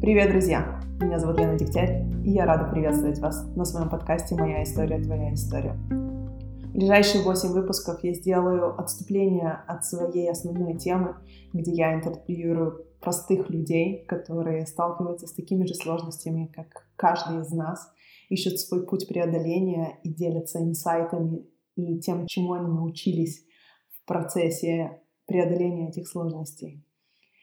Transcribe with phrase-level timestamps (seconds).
[0.00, 0.80] Привет, друзья!
[0.98, 5.34] Меня зовут Лена Дегтярь, и я рада приветствовать вас на своем подкасте «Моя история, твоя
[5.34, 5.74] история».
[5.74, 11.16] В ближайшие 8 выпусков я сделаю отступление от своей основной темы,
[11.52, 17.92] где я интервьюирую простых людей, которые сталкиваются с такими же сложностями, как каждый из нас,
[18.30, 21.44] ищут свой путь преодоления и делятся инсайтами
[21.76, 23.44] и тем, чему они научились
[23.90, 26.86] в процессе преодоления этих сложностей.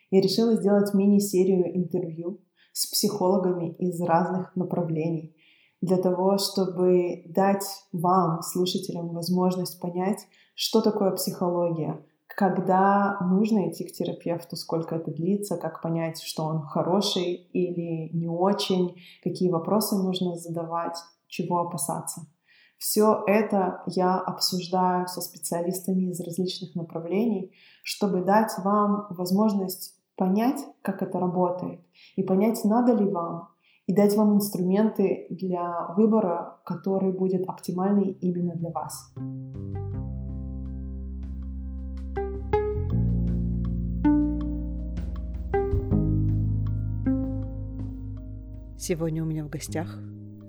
[0.10, 2.42] Я решила сделать мини-серию интервью
[2.78, 5.36] с психологами из разных направлений
[5.82, 13.94] для того, чтобы дать вам, слушателям, возможность понять, что такое психология, когда нужно идти к
[13.94, 20.36] терапевту, сколько это длится, как понять, что он хороший или не очень, какие вопросы нужно
[20.36, 22.28] задавать, чего опасаться.
[22.78, 31.02] Все это я обсуждаю со специалистами из различных направлений, чтобы дать вам возможность понять, как
[31.02, 31.80] это работает,
[32.18, 33.50] и понять, надо ли вам,
[33.86, 39.14] и дать вам инструменты для выбора, который будет оптимальный именно для вас.
[48.78, 49.98] Сегодня у меня в гостях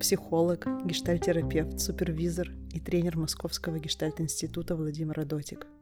[0.01, 5.67] психолог, гештальтерапевт, супервизор и тренер Московского гештальт-института Владимир Адотик–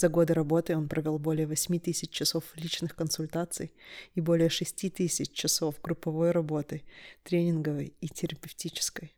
[0.00, 3.74] за годы работы он провел более 8 тысяч часов личных консультаций
[4.14, 6.84] и более 6 тысяч часов групповой работы,
[7.22, 9.14] тренинговой и терапевтической.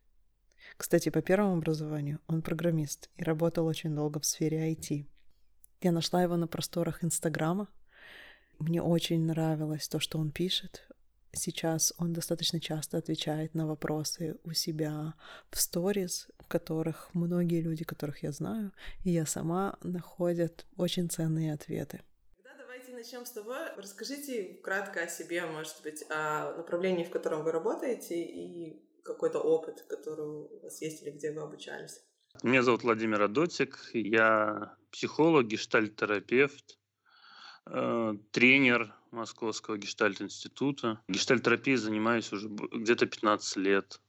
[0.76, 5.06] Кстати, по первому образованию он программист и работал очень долго в сфере IT.
[5.82, 7.68] Я нашла его на просторах Инстаграма.
[8.58, 10.88] Мне очень нравилось то, что он пишет.
[11.34, 15.14] Сейчас он достаточно часто отвечает на вопросы у себя
[15.50, 18.72] в сторис, в которых многие люди, которых я знаю,
[19.04, 22.02] и я сама, находят очень ценные ответы.
[22.36, 23.54] Тогда давайте начнем с того.
[23.76, 29.84] Расскажите кратко о себе, может быть, о направлении, в котором вы работаете, и какой-то опыт,
[29.88, 32.02] который у вас есть или где вы обучались.
[32.42, 36.78] Меня зовут Владимир Адотик, я психолог, гештальт-терапевт,
[37.66, 41.00] э, тренер Московского гештальт-института.
[41.08, 44.00] Гештальт-терапией занимаюсь уже где-то 15 лет.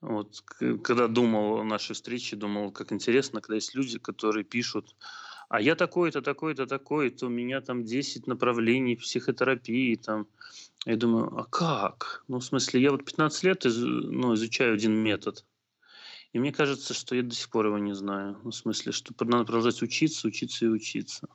[0.00, 0.44] Вот,
[0.84, 4.94] когда думал о нашей встрече, думал, как интересно, когда есть люди, которые пишут,
[5.48, 10.28] а я такой-то, такой-то, такой-то, у меня там 10 направлений психотерапии, там.
[10.84, 12.22] Я думаю, а как?
[12.28, 15.44] Ну, в смысле, я вот 15 лет из, ну, изучаю один метод.
[16.32, 18.38] И мне кажется, что я до сих пор его не знаю.
[18.44, 21.28] Ну, в смысле, что надо продолжать учиться, учиться и учиться.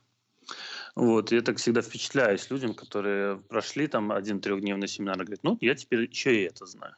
[0.94, 5.58] Вот, я так всегда впечатляюсь людям, которые прошли там один трехдневный семинар и говорят, ну,
[5.60, 6.94] я теперь еще и это знаю.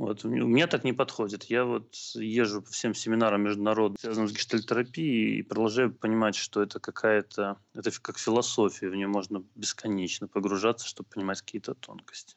[0.00, 0.24] Вот.
[0.24, 1.44] У меня так не подходит.
[1.44, 6.80] Я вот езжу по всем семинарам международным, связанным с гештальтерапией, и продолжаю понимать, что это
[6.80, 12.34] какая-то, это как философия, в нее можно бесконечно погружаться, чтобы понимать какие-то тонкости.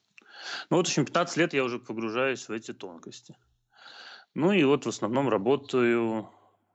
[0.69, 3.37] Ну вот, в общем, 15 лет я уже погружаюсь в эти тонкости.
[4.33, 6.29] Ну и вот в основном работаю,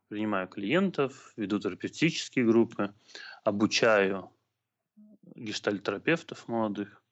[0.09, 2.95] принимаю клиентов, веду терапевтические группы,
[3.49, 4.31] обучаю
[5.35, 7.03] гештальтерапевтов молодых.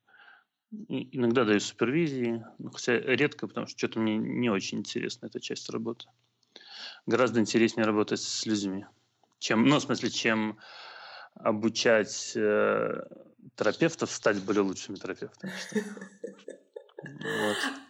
[0.88, 5.70] Иногда даю супервизии, ну, хотя редко, потому что что-то мне не очень интересна эта часть
[5.70, 6.06] работы.
[7.06, 8.84] Гораздо интереснее работать с людьми,
[9.38, 10.58] чем, ну, в смысле, чем
[11.34, 13.06] обучать э,
[13.54, 15.52] терапевтов стать более лучшими терапевтами.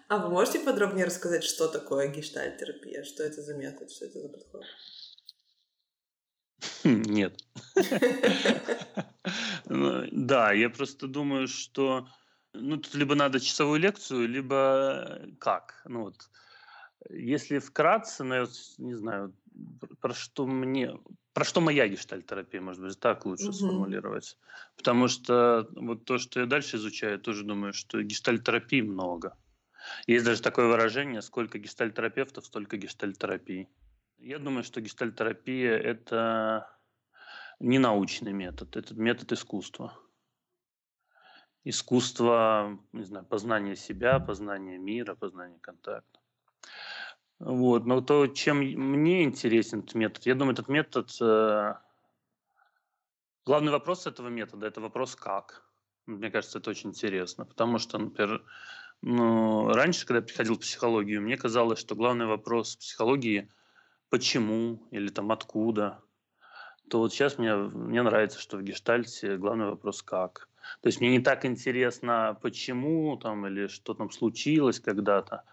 [0.08, 3.02] А вы можете подробнее рассказать, что такое гештальтерапия?
[3.04, 4.62] Что это за метод, что это за подход?
[6.84, 7.42] Нет.
[9.68, 12.06] Ну, да, я просто думаю, что
[12.52, 15.82] ну, тут либо надо часовую лекцию, либо как.
[15.84, 16.30] Ну, вот.
[17.10, 18.46] Если вкратце, ну,
[18.78, 19.34] не знаю,
[20.00, 20.98] про что мне,
[21.32, 23.52] про что моя гештальтерапия, может быть, так лучше угу.
[23.52, 24.38] сформулировать.
[24.76, 29.36] Потому что вот то, что я дальше изучаю, тоже думаю, что гештальтерапии много.
[30.06, 33.68] Есть даже такое выражение, сколько гештальтерапевтов, столько гештальтерапии.
[34.18, 36.70] Я думаю, что гештальтерапия– это
[37.60, 39.92] не научный метод, это метод искусства.
[41.64, 46.20] Искусство, не знаю, познания себя, познания мира, познания контакта.
[47.38, 47.84] Вот.
[47.86, 51.10] Но то, чем мне интересен этот метод, я думаю, этот метод...
[51.20, 51.74] Э,
[53.44, 55.68] главный вопрос этого метода– это вопрос «как?».
[56.06, 58.44] Мне кажется, это очень интересно, потому что, например,
[59.02, 63.52] ну, раньше, когда я приходил в психологию, мне казалось, что главный вопрос психологии–
[64.10, 66.00] почему или там откуда,
[66.88, 70.48] то вот сейчас мне, мне нравится, что в гештальте главный вопрос как.
[70.80, 75.44] То есть мне не так интересно, почему там или что там случилось когда-то.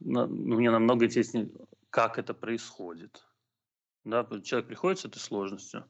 [0.00, 1.50] Мне намного интереснее,
[1.90, 3.26] как это происходит.
[4.04, 5.84] Да, человек приходит с этой сложностью.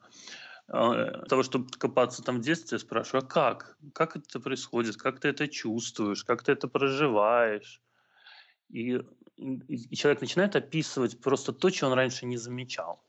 [0.69, 3.77] э, того, чтобы копаться там в детстве, я спрашиваю, а как?
[3.93, 4.97] Как это происходит?
[4.97, 6.25] Как ты это чувствуешь?
[6.25, 7.83] Как ты это проживаешь?
[8.71, 9.01] И,
[9.37, 13.03] и человек начинает описывать просто то, что он раньше не замечал.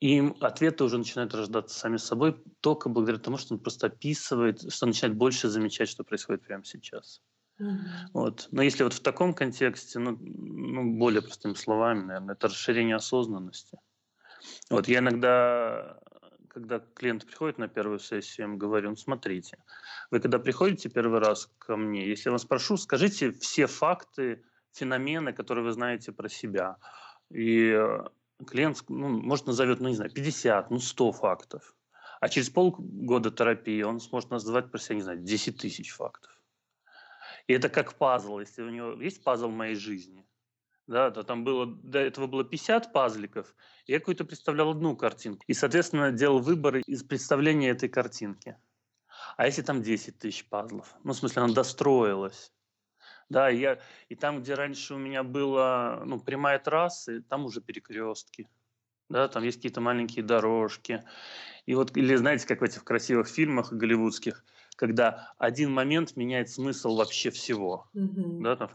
[0.00, 4.84] И ответы уже начинают рождаться сами собой только благодаря тому, что он просто описывает, что
[4.84, 7.22] он начинает больше замечать, что происходит прямо сейчас.
[7.58, 8.10] Mm-hmm.
[8.12, 8.48] Вот.
[8.50, 13.78] Но если вот в таком контексте, ну, ну, более простыми словами, наверное, это расширение осознанности.
[14.68, 15.98] Вот я иногда,
[16.48, 19.56] когда клиент приходит на первую сессию, я им говорю, ну, смотрите,
[20.10, 24.44] вы когда приходите первый раз ко мне, если я вас спрошу, скажите все факты,
[24.74, 26.76] феномены, которые вы знаете про себя.
[27.30, 28.04] И э,
[28.46, 31.74] клиент, ну, может, назовет, ну, не знаю, 50, ну, 100 фактов.
[32.20, 36.32] А через полгода терапии он сможет назвать про себя, не знаю, 10 тысяч фактов.
[37.46, 38.38] И это как пазл.
[38.38, 40.26] Если у него есть пазл моей жизни,
[40.86, 43.54] да, то там было, до этого было 50 пазликов,
[43.86, 45.44] и я какую-то представлял одну картинку.
[45.46, 48.56] И, соответственно, делал выборы из представления этой картинки.
[49.36, 50.94] А если там 10 тысяч пазлов?
[51.04, 52.53] Ну, в смысле, она достроилась.
[53.28, 53.78] Да, и, я,
[54.08, 58.48] и там, где раньше у меня была ну, прямая трасса, там уже перекрестки.
[59.08, 61.04] Да, там есть какие-то маленькие дорожки.
[61.66, 64.44] И вот, или знаете, как в этих красивых фильмах голливудских,
[64.76, 67.88] когда один момент меняет смысл вообще всего.
[67.94, 68.42] Mm-hmm.
[68.42, 68.70] Да, там,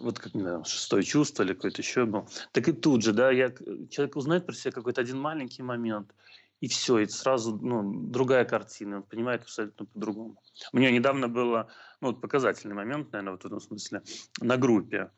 [0.00, 2.28] вот как, не знаю, шестое чувство или какое-то еще был.
[2.52, 3.50] Так и тут же, да, я,
[3.90, 6.14] человек узнает про себя какой-то один маленький момент,
[6.62, 10.40] и все, и сразу ну, другая картина, он понимает абсолютно по-другому.
[10.72, 11.68] У меня недавно было
[12.00, 14.02] ну, вот показательный момент, наверное, вот в этом смысле,
[14.40, 15.10] на группе.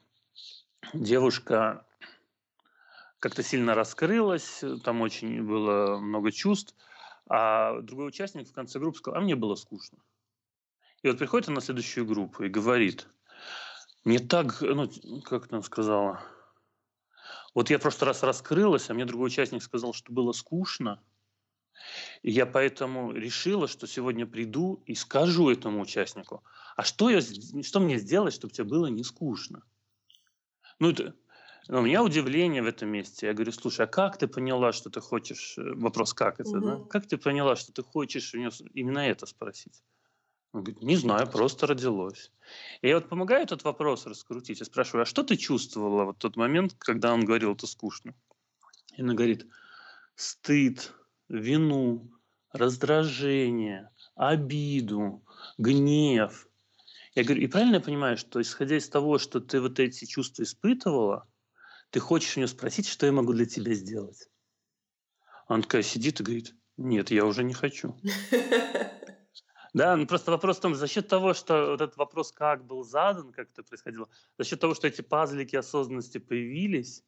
[0.95, 1.87] Девушка
[3.19, 6.75] как-то сильно раскрылась, там очень было много чувств,
[7.29, 9.99] а другой участник в конце группы сказал, а мне было скучно.
[11.03, 13.07] И вот приходит она на следующую группу и говорит,
[14.07, 14.89] мне так, ну,
[15.21, 16.23] как она сказала,
[17.53, 21.03] вот я просто раз раскрылась, а мне другой участник сказал, что было скучно,
[22.23, 26.43] и я поэтому решила, что сегодня приду и скажу этому участнику,
[26.77, 29.63] а что, я, что мне сделать, чтобы тебе было не скучно?
[30.79, 31.15] Ну, это,
[31.69, 33.27] у меня удивление в этом месте.
[33.27, 35.57] Я говорю, слушай, а как ты поняла, что ты хочешь...
[35.57, 36.61] Э, вопрос, как это, угу.
[36.61, 36.81] да?
[36.91, 39.83] Как ты поняла, что ты хочешь у нее именно это спросить?
[40.53, 42.31] Он говорит, не знаю, просто родилось.
[42.81, 44.61] И я вот помогаю этот вопрос раскрутить.
[44.61, 48.15] Я спрашиваю, а что ты чувствовала в тот момент, когда он говорил, это скучно?
[48.97, 49.47] И она говорит,
[50.15, 50.93] стыд,
[51.39, 52.11] вину,
[52.53, 55.25] раздражение, обиду,
[55.59, 56.49] гнев.
[57.15, 60.43] Я говорю, и правильно я понимаю, что исходя из того, что ты вот эти чувства
[60.43, 61.29] испытывала,
[61.91, 64.29] ты хочешь у нее спросить, что я могу для тебя сделать?
[65.47, 67.97] Она такая сидит и говорит, нет, я уже не хочу.
[69.75, 72.85] Да, ну просто вопрос в том, за счет того, что вот этот вопрос как был
[72.85, 74.09] задан, как это происходило,
[74.39, 77.03] за счет того, что эти пазлики осознанности появились,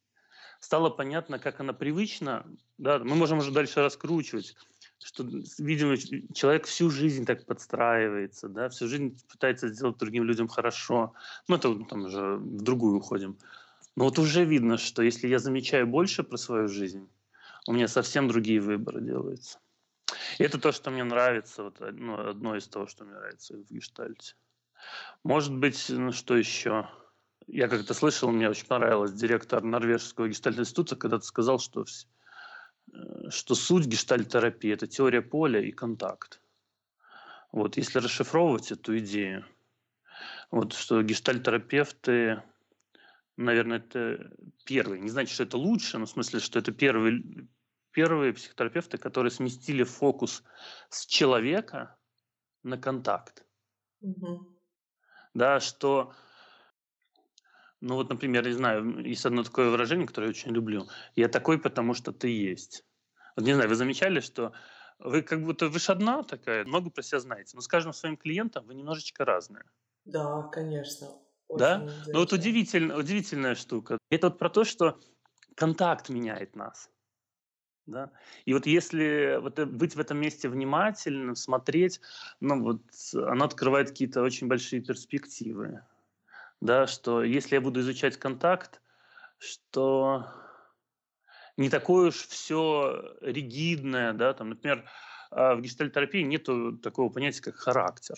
[0.66, 2.44] стало понятно, как она привычна,
[2.76, 4.56] да, мы можем уже дальше раскручивать,
[4.98, 5.24] что,
[5.58, 5.96] видимо,
[6.34, 11.14] человек всю жизнь так подстраивается, да, всю жизнь пытается сделать другим людям хорошо.
[11.46, 13.38] Ну, это там уже в другую уходим.
[13.94, 17.08] Но вот уже видно, что если я замечаю больше про свою жизнь,
[17.68, 19.60] у меня совсем другие выборы делаются.
[20.38, 23.72] И это то, что мне нравится, вот, ну, одно из того, что мне нравится в
[23.72, 24.34] гештальте.
[25.22, 26.88] Может быть, ну, что еще?
[27.46, 31.84] Я как-то слышал, мне очень понравилось, директор норвежского гештальт-института когда-то сказал, что,
[32.92, 36.40] э, что суть гештальт-терапии– это теория поля и контакт.
[37.52, 39.46] Вот, если расшифровывать эту идею,
[40.50, 42.42] вот, что гештальт-терапевты
[43.36, 44.30] наверное, это
[44.64, 45.00] первый.
[45.00, 47.48] Не значит, что это лучше, но в смысле, что это первый,
[47.92, 50.42] первые психотерапевты, которые сместили фокус
[50.88, 51.96] с человека
[52.62, 53.44] на контакт.
[54.00, 54.46] Угу.
[55.34, 56.14] Да, что,
[57.80, 60.86] ну вот, например, не знаю, есть одно такое выражение, которое я очень люблю.
[61.14, 62.84] Я такой, потому что ты есть.
[63.36, 64.52] Вот не знаю, вы замечали, что
[64.98, 68.16] вы как будто вы же одна такая, много про себя знаете, но с каждым своим
[68.16, 69.64] клиентом вы немножечко разные.
[70.04, 71.08] Да, конечно.
[71.48, 71.78] Очень да?
[72.06, 73.98] Ну вот удивительно, удивительная штука.
[74.10, 74.98] Это вот про то, что
[75.54, 76.90] контакт меняет нас.
[77.86, 78.10] Да?
[78.44, 82.00] И вот если вот э, быть в этом месте внимательным, смотреть,
[82.40, 82.82] ну вот
[83.14, 85.84] оно открывает какие-то очень большие перспективы.
[86.60, 88.80] Да, что если я буду изучать контакт,
[89.38, 90.26] что
[91.56, 94.88] не такое уж все ригидное, да, там, например,
[95.30, 96.48] а, в гештальтерапии нет
[96.82, 98.16] такого понятия, как характер.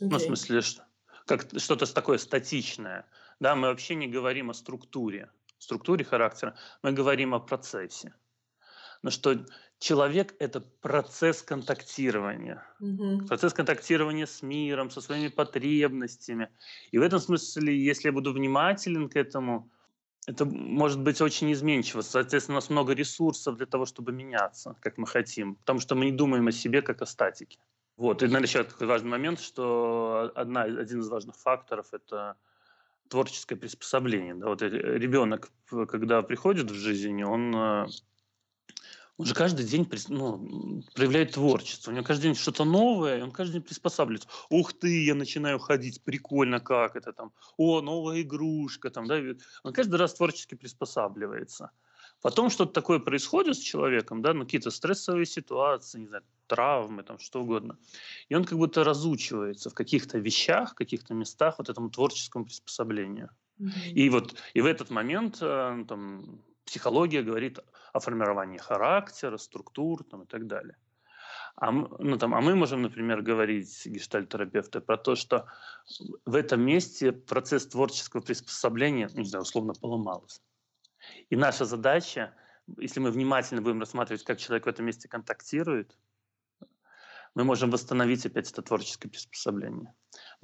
[0.00, 0.08] Okay.
[0.10, 0.86] Ну, в смысле, что
[1.26, 3.06] как что-то такое статичное.
[3.40, 8.14] Да, мы вообще не говорим о структуре, структуре характера, мы говорим о процессе.
[9.02, 9.44] Но что
[9.78, 12.62] человек– это процесс контактирования.
[12.80, 13.26] Угу.
[13.26, 16.48] Процесс контактирования с миром, со своими потребностями.
[16.90, 19.70] И в этом смысле, если я буду внимателен к этому,
[20.26, 22.00] это может быть очень изменчиво.
[22.00, 26.06] Соответственно, у нас много ресурсов для того, чтобы меняться, как мы хотим, потому что мы
[26.06, 27.58] не думаем о себе как о статике.
[27.96, 28.22] Вот.
[28.22, 32.36] И, наверное, еще такой важный момент, что одна, один из важных факторов– это
[33.08, 34.34] творческое приспособление.
[34.34, 34.48] Да?
[34.48, 35.50] Вот ребенок,
[35.88, 37.86] когда приходит в жизнь, он э,
[39.18, 41.90] он же каждый день ну, проявляет творчество.
[41.90, 44.28] У него каждый день что-то новое, и он каждый день приспосабливается.
[44.50, 47.32] Ух ты, я начинаю ходить, прикольно, как это там.
[47.56, 49.18] О, новая игрушка там, да.
[49.62, 51.70] Он каждый раз творчески приспосабливается.
[52.22, 57.18] Потом что-то такое происходит с человеком, да, ну, какие-то стрессовые ситуации, не знаю, травмы, там,
[57.18, 57.78] что угодно.
[58.28, 63.30] И он как будто разучивается в каких-то вещах, в каких-то местах вот этому творческому приспособлению.
[63.60, 63.90] Mm-hmm.
[63.92, 67.58] И вот и в этот момент э, там, психология говорит
[67.96, 70.76] о формировании характера, структур там, и так далее.
[71.56, 75.46] А, ну, там, а мы можем, например, говорить, гештальтерапевты, про то, что
[76.26, 80.40] в этом месте процесс творческого приспособления, ну, не знаю, условно поломался.
[81.30, 82.34] И наша задача,
[82.78, 85.96] если мы внимательно будем рассматривать, как человек в этом месте контактирует,
[87.34, 89.94] мы можем восстановить опять это творческое приспособление.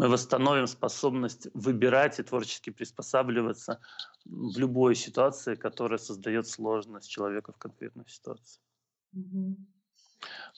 [0.02, 3.78] Мы восстановим способность выбирать и творчески приспосабливаться
[4.24, 8.60] в любой ситуации, которая создает сложность человека в конкретной ситуации.
[9.14, 9.54] Mm-hmm.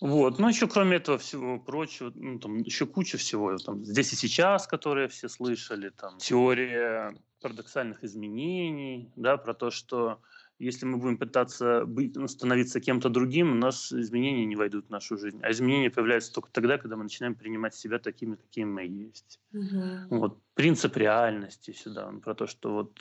[0.00, 0.38] Вот.
[0.38, 3.54] Ну, еще кроме этого всего прочего, ну, там еще куча всего.
[3.58, 10.22] Там, здесь и сейчас, которые все слышали, там, теория парадоксальных изменений, да, про то, что
[10.58, 14.90] если мы будем пытаться быть, ну, становиться кем-то другим, у нас изменения не войдут в
[14.90, 15.40] нашу жизнь.
[15.42, 19.40] А изменения появляются только тогда, когда мы начинаем принимать себя такими, какими мы есть.
[19.52, 20.18] Угу.
[20.18, 22.99] Вот принцип реальности сюда, он про то, что вот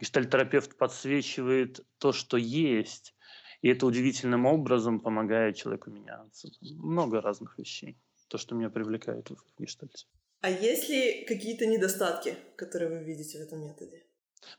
[0.00, 3.14] гештальтерапевт подсвечивает то, что есть,
[3.62, 6.48] и это удивительным образом помогает человеку меняться.
[6.60, 7.96] Много разных вещей.
[8.28, 10.06] То, что меня привлекает в гештальте.
[10.40, 14.02] А есть ли какие-то недостатки, которые вы видите в этом методе?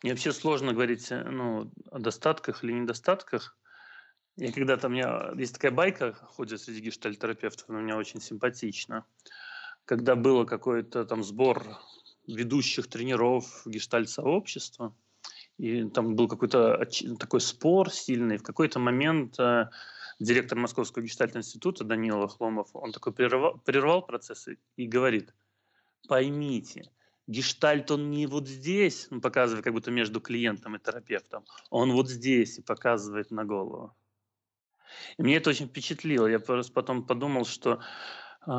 [0.01, 3.57] Мне вообще сложно говорить э, ну, о достатках или недостатках.
[4.37, 9.05] Я когда-то, у меня есть такая байка, ходит среди гештальтерапевтов, она у меня очень симпатична.
[9.85, 11.79] Когда было какой-то там сбор
[12.27, 14.95] ведущих тренеров гештальт-сообщества,
[15.57, 16.85] и там был какой-то
[17.17, 18.37] такой спор сильный.
[18.37, 19.69] В какой-то момент э,
[20.19, 25.33] директор Московского гештальт-института Данила Хломов, он такой прервал, прервал процессы и говорит,
[26.07, 26.91] поймите,
[27.27, 32.09] гештальт, он не вот здесь, он показывает как будто между клиентом и терапевтом, он вот
[32.09, 33.95] здесь и показывает на голову.
[35.17, 36.27] И мне это очень впечатлило.
[36.27, 37.81] Я просто потом подумал, что
[38.47, 38.51] э,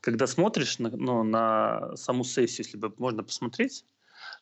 [0.00, 3.84] когда смотришь на, ну, на саму сессию, если бы можно посмотреть,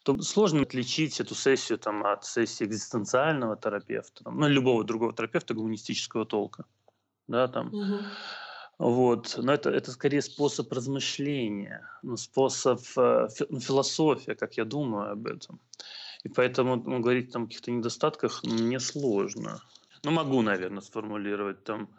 [0.02, 5.54] то сложно отличить эту сессию там, от сессии экзистенциального терапевта, там, ну, любого другого терапевта
[5.54, 6.64] гуманистического толка.
[7.28, 7.68] Да, там.
[7.68, 7.98] Угу.
[8.80, 9.34] Вот.
[9.36, 15.26] Но это, это скорее способ размышления, ну, способ, э, ну, философия, как я думаю об
[15.26, 15.60] этом.
[16.24, 19.60] И поэтому ну, говорить там о каких-то недостатках мне сложно.
[20.02, 21.90] Ну, могу, наверное, сформулировать там.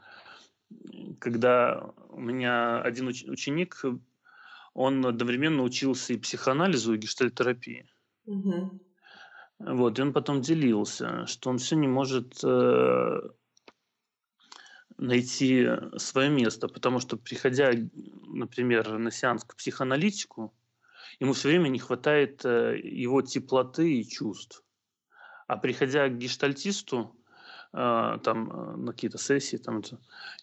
[1.20, 3.86] Когда у меня один уч- ученик,
[4.74, 7.86] он одновременно учился и психоанализу, и гештальтерапии.
[8.26, 8.80] Угу.
[9.60, 13.20] Вот, и он потом делился, что он все не может э,
[14.98, 15.68] найти
[15.98, 17.72] свое место, потому что, приходя,
[18.28, 20.54] например, на сеанс к психоаналитику,
[21.20, 24.64] ему все время не хватает э, его теплоты и чувств.
[25.48, 27.16] А приходя к гештальтисту,
[27.74, 29.82] э, там, э, на какие-то сессии, там,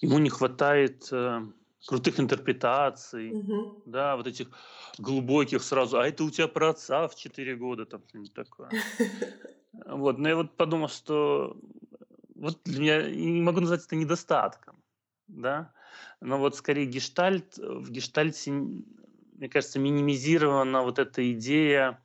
[0.00, 1.10] ему не хватает
[1.86, 3.82] крутых интерпретаций, угу.
[3.86, 4.48] да, вот этих
[4.98, 8.70] глубоких сразу, а это у тебя про отца в 4 года, там, что-нибудь такое.
[9.86, 11.56] Вот, но я вот подумал, что
[12.38, 14.82] вот для меня, не могу назвать это недостатком,
[15.26, 15.72] да,
[16.20, 22.02] но вот скорее гештальт, в гештальте, мне кажется, минимизирована вот эта идея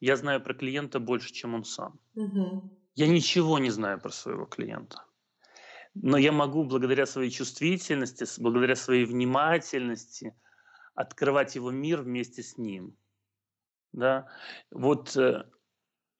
[0.00, 1.98] «я знаю про клиента больше, чем он сам».
[2.14, 2.78] Угу.
[2.94, 5.04] Я ничего не знаю про своего клиента.
[5.94, 10.34] Но я могу благодаря своей чувствительности, благодаря своей внимательности
[10.94, 12.96] открывать его мир вместе с ним.
[13.92, 14.28] Да?
[14.70, 15.44] Вот э,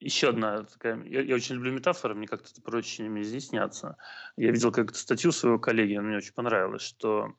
[0.04, 3.96] еще одна такая, я, я очень люблю метафоры, мне как-то проще ими изъясняться.
[4.36, 7.32] Я видел как-то статью своего коллеги, мне очень понравилось, что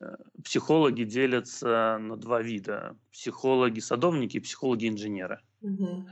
[0.00, 2.96] э, психологи делятся на два вида.
[3.12, 5.40] Психологи-садовники и психологи-инженеры.
[5.62, 6.08] Угу.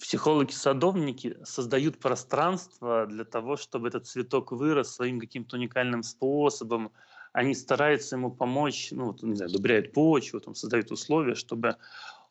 [0.00, 6.92] Психологи-садовники создают пространство для того, чтобы этот цветок вырос своим каким-то уникальным способом.
[7.32, 11.76] Они стараются ему помочь, ну, не знаю, одобряют почву, там, создают условия, чтобы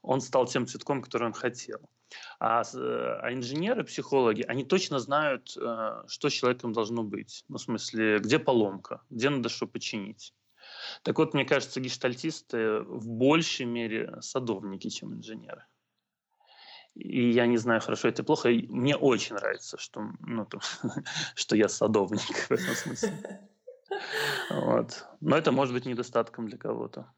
[0.01, 1.79] он стал тем цветком, который он хотел.
[2.39, 7.43] А, э, а инженеры, психологи, они точно знают, э, что с человеком должно быть.
[7.47, 10.33] Ну, в смысле, где поломка, где надо что починить.
[11.03, 15.65] Так вот, мне кажется, гештальтисты в большей мере садовники, чем инженеры.
[16.95, 18.49] и я не знаю, хорошо это плохо.
[18.49, 20.61] Мне очень нравится, что, ну, там,
[21.35, 23.11] что я садовник в этом смысле.
[24.49, 25.05] Вот.
[25.21, 27.09] Но это может быть недостатком для кого-то.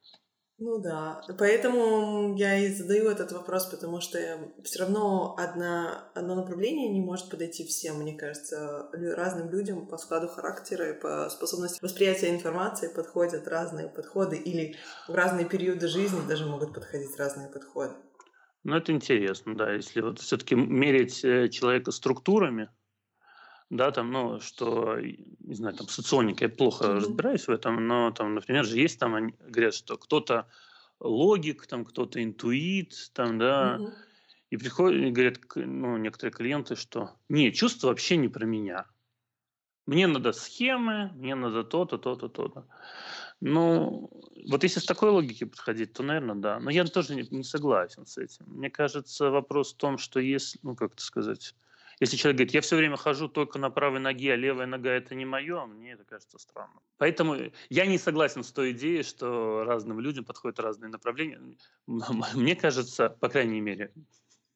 [0.61, 4.19] Ну да, поэтому я и задаю этот вопрос, потому что
[4.61, 8.89] все равно одна, одно направление не может подойти всем, мне кажется.
[8.91, 14.75] Разным людям по складу характера и по способности восприятия информации подходят разные подходы или
[15.07, 17.93] в разные периоды жизни даже могут подходить разные подходы.
[18.63, 22.69] Ну, это интересно, да, если вот все-таки мерить э, человека структурами,
[23.69, 26.95] да, там, ну, что, не знаю, там, соционика, я плохо mm-hmm.
[26.95, 30.47] разбираюсь в этом, но там, например, же есть там, они говорят, что кто-то
[30.99, 33.93] логик, там, кто-то интуит, там, да, mm-hmm.
[34.49, 38.85] и приходят, и говорят, ну, некоторые клиенты, что, не, чувство вообще не про меня.
[39.85, 42.67] Мне надо схемы, мне надо то-то, то-то, то-то.
[43.41, 44.09] Ну,
[44.47, 46.59] вот если с такой логики подходить, то, наверное, да.
[46.59, 48.45] Но я тоже не, не согласен с этим.
[48.47, 51.55] Мне кажется, вопрос в том, что если, ну, как это сказать,
[51.99, 55.15] если человек говорит, я все время хожу только на правой ноге, а левая нога это
[55.15, 56.79] не мое, мне это кажется странным.
[56.97, 57.35] Поэтому
[57.69, 61.39] я не согласен с той идеей, что разным людям подходят разные направления.
[61.87, 63.91] Мне кажется, по крайней мере,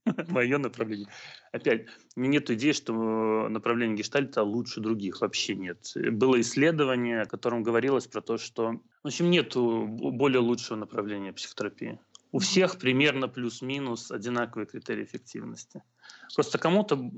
[0.27, 1.07] мое направление.
[1.51, 5.21] Опять, нет идеи, что направление гештальта лучше других.
[5.21, 5.91] Вообще нет.
[5.95, 8.81] Было исследование, о котором говорилось про то, что...
[9.03, 11.99] В общем, нет более лучшего направления психотерапии.
[12.33, 15.83] У всех примерно плюс-минус одинаковые критерии эффективности.
[16.33, 17.11] Просто кому-то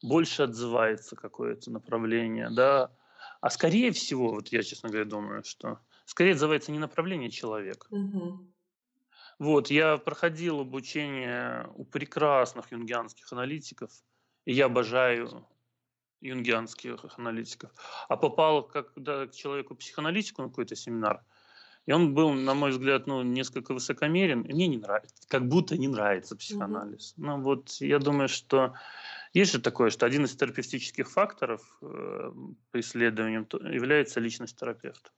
[0.00, 2.92] больше отзывается какое-то направление, да.
[3.40, 7.88] А скорее всего, вот я, честно говоря, думаю, что скорее отзывается не направление человека.
[7.90, 8.46] Угу.
[9.40, 13.90] Вот, я проходил обучение у прекрасных юнгианских аналитиков,
[14.44, 15.48] и я обожаю
[16.20, 17.72] юнгианских аналитиков.
[18.08, 21.24] А попал когда к человеку психоаналитику на какой-то семинар–
[21.90, 24.42] и он был, на мой взгляд, ну, несколько высокомерен.
[24.42, 27.14] И мне не нравится, как будто не нравится психоанализ.
[27.16, 27.24] Mm-hmm.
[27.26, 28.74] Ну вот я думаю, что
[29.32, 32.32] есть же такое, что один из терапевтических факторов э,
[32.70, 35.10] по исследованиям является личность терапевта.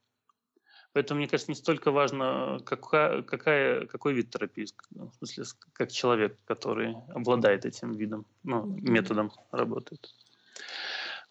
[0.94, 5.44] Поэтому, мне кажется, не столько важно, какая, какая, какой вид терапии, в смысле,
[5.74, 10.08] как человек, который обладает этим видом, ну, методом работает.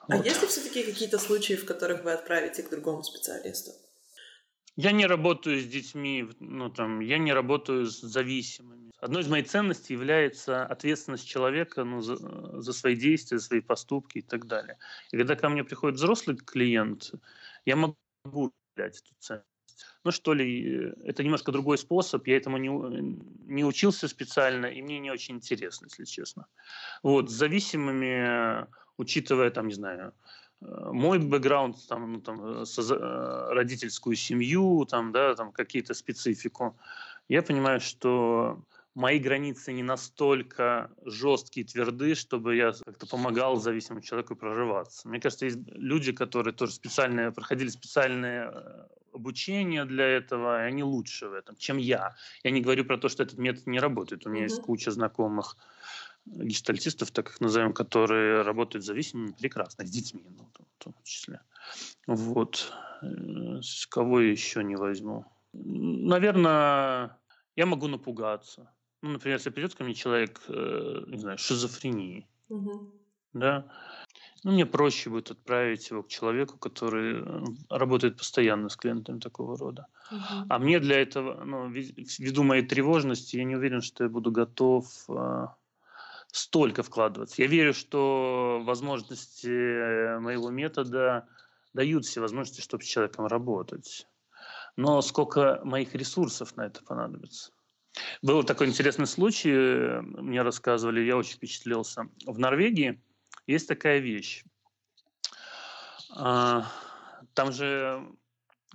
[0.02, 0.24] А вот.
[0.24, 3.72] есть ли все-таки какие-то случаи, в которых вы отправите к другому специалисту?
[4.78, 8.92] Я не работаю с детьми, ну там, я не работаю с зависимыми.
[9.00, 14.20] Одной из моих ценностей является ответственность человека ну, за, за свои действия, за свои поступки
[14.20, 14.78] и так далее.
[15.12, 17.12] И когда ко мне приходит взрослый клиент,
[17.66, 19.48] я могу дать эту ценность.
[20.04, 25.00] Ну что ли, это немножко другой способ, я этому не, не учился специально, и мне
[25.00, 26.48] не очень интересно, если честно.
[27.04, 30.14] Вот, с зависимыми, учитывая, там, не знаю,
[30.62, 36.78] мой бэкграунд, там, ну, там, э, э, родительскую семью, там, да, там, какие-то специфику,
[37.30, 44.36] я понимаю, что мои границы не настолько жесткие, тверды, чтобы я как-то помогал зависимому человеку
[44.36, 45.08] проживаться.
[45.08, 50.84] Мне кажется, есть люди, которые тоже специальные, проходили специальное э, обучение для этого, и они
[50.84, 52.16] лучше в этом, чем я.
[52.44, 54.26] Я не говорю про то, что этот метод не работает.
[54.26, 54.50] У меня mm-hmm.
[54.50, 55.58] есть куча знакомых
[56.26, 61.42] гештальтистов, так их назовем, которые работают зависимыми прекрасно, с детьми, ну, в том числе.
[62.08, 62.72] Вот.
[63.02, 65.26] Э, с кого еще не возьму?
[65.54, 67.20] Наверное,
[67.56, 68.72] я могу напугаться.
[69.02, 72.94] Ну, например, если придет ко мне человек, э, не знаю, шизофрении, угу.
[73.34, 73.66] да,
[74.44, 79.58] ну, мне проще будет отправить его к человеку, который э, работает постоянно с клиентами такого
[79.58, 79.88] рода.
[80.12, 80.46] Угу.
[80.50, 84.86] А мне для этого, ну, ввиду моей тревожности, я не уверен, что я буду готов
[86.32, 87.42] столько вкладываться.
[87.42, 91.28] Я верю, что возможности э, моего метода
[91.74, 94.08] дают все возможности, чтобы с человеком работать.
[94.78, 97.52] Но сколько моих ресурсов на это понадобится?
[98.22, 102.08] Был такой интересный случай, э, мне рассказывали, я очень впечатлился.
[102.26, 103.02] В Норвегии
[103.48, 104.44] есть такая вещь.
[106.14, 106.66] А,
[107.34, 108.06] там же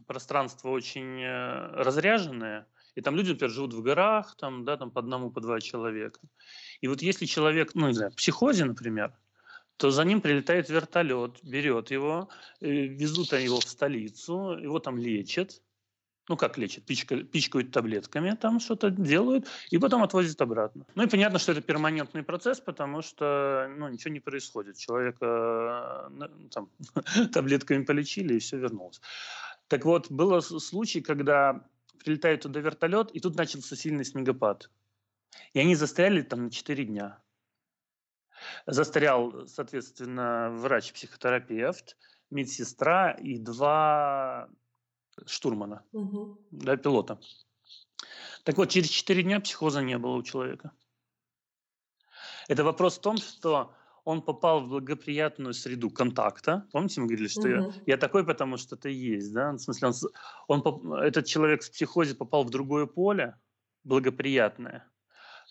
[0.07, 2.67] пространство очень э, разряженное,
[2.97, 6.19] и там люди, например, живут в горах, там, да, там по одному, по два человека.
[6.81, 9.13] И вот если человек, ну, не знаю, в психозе, например,
[9.77, 12.31] то за ним прилетает вертолет, берет его,
[12.61, 15.61] э, везут они его в столицу, его там лечат,
[16.29, 20.87] ну как лечат, пичка, пичкают таблетками, там что-то делают, и потом отвозят обратно.
[20.95, 24.79] Ну и понятно, что это перманентный процесс, потому что ну, ничего не происходит.
[24.79, 26.71] Человека э, там,
[27.33, 29.03] таблетками полечили, и все вернулось.
[29.69, 31.63] Так вот, был случай, когда
[31.99, 34.71] прилетает туда вертолет, и тут начался сильный снегопад.
[35.53, 37.21] И они застряли там на 4 дня.
[38.67, 41.97] Застрял, соответственно, врач-психотерапевт,
[42.31, 44.49] медсестра и два
[45.27, 46.39] штурмана, угу.
[46.51, 47.19] да, пилота.
[48.45, 50.73] Так вот, через 4 дня психоза не было у человека.
[52.49, 53.75] Это вопрос в том, что
[54.07, 56.65] он попал в благоприятную среду контакта.
[56.71, 57.49] Помните, мы говорили, что угу.
[57.49, 59.51] я, я такой, потому что ты есть, да?
[59.51, 59.91] В смысле,
[60.47, 63.35] он, он, этот человек в психозе попал в другое поле,
[63.83, 64.89] благоприятное,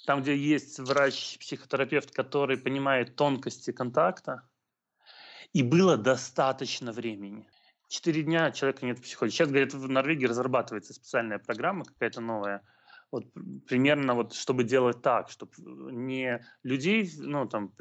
[0.05, 4.47] там, где есть врач-психотерапевт, который понимает тонкости контакта,
[5.51, 7.49] и было достаточно времени.
[7.89, 9.31] Четыре дня человека нет в психозе.
[9.31, 12.61] Сейчас, говорят, в Норвегии разрабатывается специальная программа какая-то новая,
[13.15, 13.33] вот
[13.65, 15.53] примерно вот, чтобы делать так, чтобы
[15.91, 17.71] не людей, ну, там,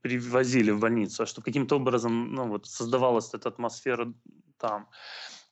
[0.00, 4.12] привозили в больницу, а чтобы каким-то образом, ну, вот, создавалась эта атмосфера
[4.58, 4.88] там.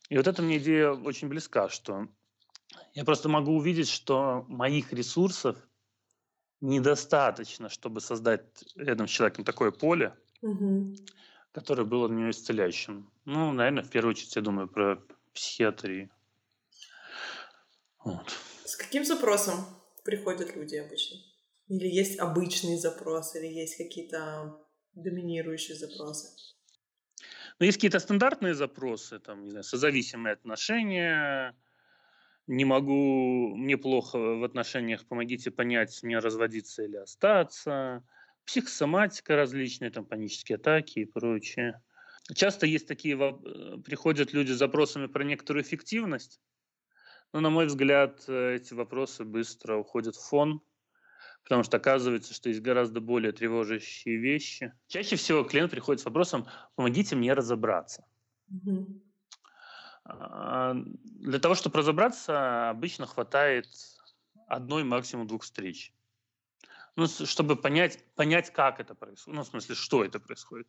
[0.08, 2.08] И вот эта мне идея очень близка, что
[2.94, 5.56] я просто могу увидеть, что моих ресурсов
[6.60, 10.92] недостаточно, чтобы создать рядом с человеком такое поле, угу.
[11.52, 13.08] которое было для него исцеляющим.
[13.26, 15.00] Ну, наверное, в первую очередь я думаю про
[15.32, 16.10] психиатрию.
[18.04, 18.36] Вот.
[18.64, 19.66] С каким запросом
[20.04, 21.18] приходят люди обычно?
[21.68, 24.58] Или есть обычный запрос, или есть какие-то
[24.94, 26.28] доминирующие запросы?
[27.58, 31.56] Ну, есть какие-то стандартные запросы, там, не знаю, созависимые отношения,
[32.46, 38.04] не могу, мне плохо в отношениях, помогите понять, мне разводиться или остаться,
[38.44, 41.82] психосоматика различные, там, панические атаки и прочее.
[42.34, 46.40] Часто есть такие, э, приходят люди с запросами про некоторую эффективность,
[47.34, 50.62] но, на мой взгляд, э, эти вопросы быстро уходят в фон,
[51.42, 54.72] потому что оказывается, что есть гораздо более тревожащие вещи.
[54.86, 58.06] Чаще всего клиент приходит с вопросом «помогите мне разобраться».
[58.50, 59.02] Угу.
[60.04, 63.66] Для того, чтобы разобраться, обычно хватает
[64.46, 65.92] одной, максимум двух встреч
[66.96, 70.68] ну, чтобы понять, понять, как это происходит, ну, в смысле, что это происходит.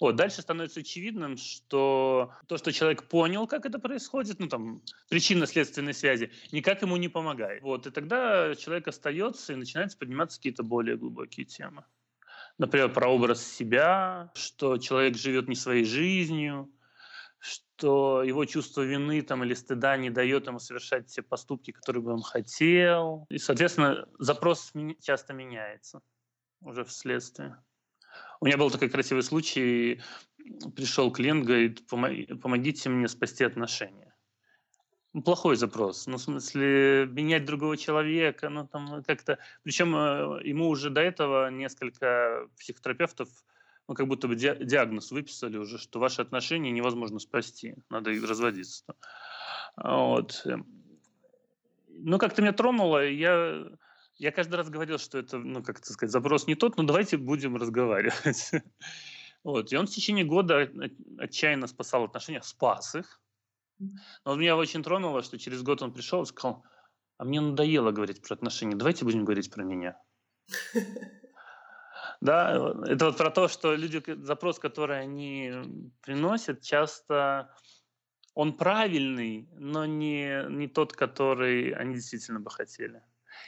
[0.00, 5.94] Вот, дальше становится очевидным, что то, что человек понял, как это происходит, ну, там, причинно-следственной
[5.94, 7.62] связи, никак ему не помогает.
[7.62, 11.84] Вот, и тогда человек остается и начинается подниматься какие-то более глубокие темы.
[12.58, 16.70] Например, про образ себя, что человек живет не своей жизнью,
[17.44, 22.12] что его чувство вины там, или стыда не дает ему совершать те поступки, которые бы
[22.12, 23.26] он хотел.
[23.28, 26.00] И, соответственно, запрос часто меняется
[26.62, 27.62] уже вследствие.
[28.40, 30.00] У меня был такой красивый случай.
[30.74, 34.14] Пришел клиент, говорит, помогите мне спасти отношения.
[35.12, 36.06] Ну, плохой запрос.
[36.06, 39.38] Ну, в смысле, менять другого человека, ну, там как-то...
[39.62, 43.28] Причем э, ему уже до этого несколько психотерапевтов
[43.86, 48.84] ну, как будто бы диагноз выписали уже, что ваши отношения невозможно спасти, надо их разводиться.
[49.76, 50.46] Вот.
[51.88, 53.66] Ну, как-то меня тронуло, я,
[54.16, 57.16] я каждый раз говорил, что это, ну, как это сказать, запрос не тот, но давайте
[57.16, 58.50] будем разговаривать.
[59.44, 59.70] Вот.
[59.74, 60.70] И он в течение года
[61.18, 63.20] отчаянно спасал отношения, спас их.
[63.78, 66.64] Но меня очень тронуло, что через год он пришел и сказал,
[67.18, 70.00] а мне надоело говорить про отношения, давайте будем говорить про меня.
[72.24, 75.52] Да, это вот про то, что люди, запрос, который они
[76.00, 77.54] приносят, часто
[78.32, 83.02] он правильный, но не, не тот, который они действительно бы хотели.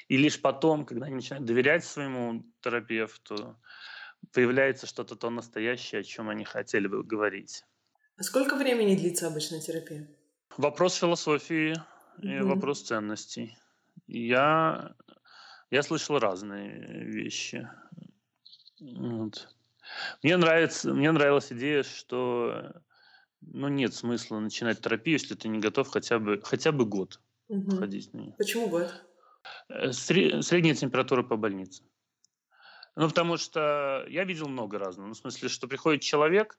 [0.08, 3.58] И лишь потом, когда они начинают доверять своему терапевту,
[4.34, 7.64] появляется что-то то настоящее, о чем они хотели бы говорить.
[8.18, 10.06] А сколько времени длится обычная терапия?
[10.58, 11.74] Вопрос философии
[12.18, 13.56] и mm вопрос ценностей.
[14.06, 14.94] Я,
[15.70, 17.66] я слышал разные вещи.
[18.80, 19.48] Вот.
[20.22, 22.72] Мне нравится, мне нравилась идея, что
[23.40, 27.76] ну, нет смысла начинать терапию, если ты не готов хотя бы, хотя бы год угу.
[27.76, 28.34] ходить на нее.
[28.36, 28.92] Почему год?
[29.68, 31.82] Э, средняя температура по больнице.
[32.96, 35.08] Ну, потому что я видел много разного.
[35.08, 36.58] Ну, в смысле, что приходит человек,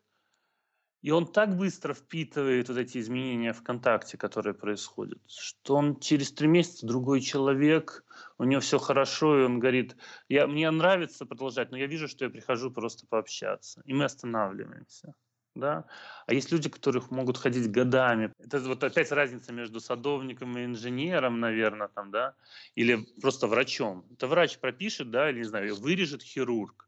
[1.02, 6.32] и он так быстро впитывает вот эти изменения в контакте, которые происходят, что он через
[6.32, 8.04] три месяца другой человек,
[8.38, 9.96] у него все хорошо, и он говорит,
[10.28, 13.82] я, мне нравится продолжать, но я вижу, что я прихожу просто пообщаться.
[13.86, 15.14] И мы останавливаемся.
[15.54, 15.86] Да?
[16.28, 18.32] А есть люди, которых могут ходить годами.
[18.40, 22.36] Это вот опять разница между садовником и инженером, наверное, там, да,
[22.76, 24.06] или просто врачом.
[24.12, 26.88] Это врач пропишет, да, или, не знаю, вырежет хирург.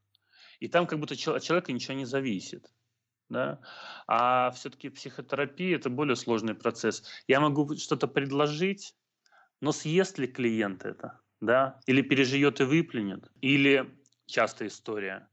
[0.60, 2.70] И там как будто от человека ничего не зависит
[3.30, 3.60] да,
[4.08, 7.04] а все-таки психотерапия это более сложный процесс.
[7.28, 8.96] Я могу что-то предложить,
[9.62, 15.30] но съест ли клиент это, да, или переживет и выплюнет, или частая история.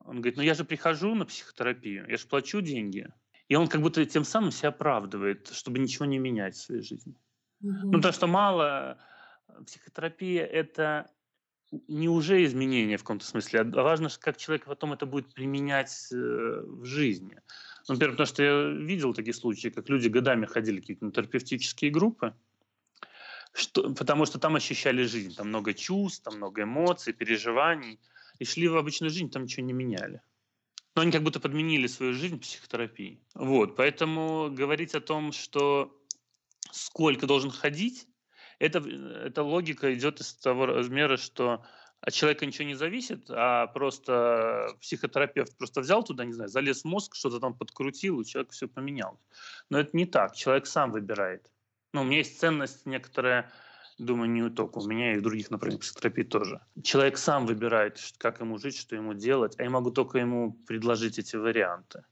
[0.00, 3.08] Он говорит, ну я же прихожу на психотерапию, я же плачу деньги,
[3.48, 7.14] и он как будто тем самым себя оправдывает, чтобы ничего не менять в своей жизни.
[7.60, 7.92] Угу.
[7.92, 8.98] Ну, то, что мало,
[9.66, 11.10] психотерапия– это
[11.70, 16.16] не уже изменение в каком-то смысле, а важно, как человек потом это будет применять э,
[16.16, 17.40] в жизни.
[17.86, 22.34] Ну, например, потому что я видел такие случаи, как люди годами ходили какие-то терапевтические группы,
[23.52, 27.98] что, потому что там ощущали жизнь, там много чувств, там много эмоций, переживаний.
[28.38, 30.20] и шли в обычную жизнь, там ничего не меняли.
[30.94, 33.20] Но они как будто подменили свою жизнь психотерапией.
[33.34, 35.96] Вот, поэтому говорить о том, что
[36.70, 38.06] сколько должен ходить,
[38.58, 41.64] это, эта логика идет из того размера, что
[42.00, 46.84] от человека ничего не зависит, а просто психотерапевт просто взял туда, не знаю, залез в
[46.84, 49.20] мозг, что-то там подкрутил, и человек все поменял.
[49.68, 51.50] Но это не так, человек сам выбирает.
[51.92, 53.50] Ну, у меня есть ценность некоторая,
[53.98, 56.60] думаю, не только у меня, и в других направлениях психотерапии тоже.
[56.84, 61.18] Человек сам выбирает, как ему жить, что ему делать, а я могу только ему предложить
[61.18, 62.04] эти варианты.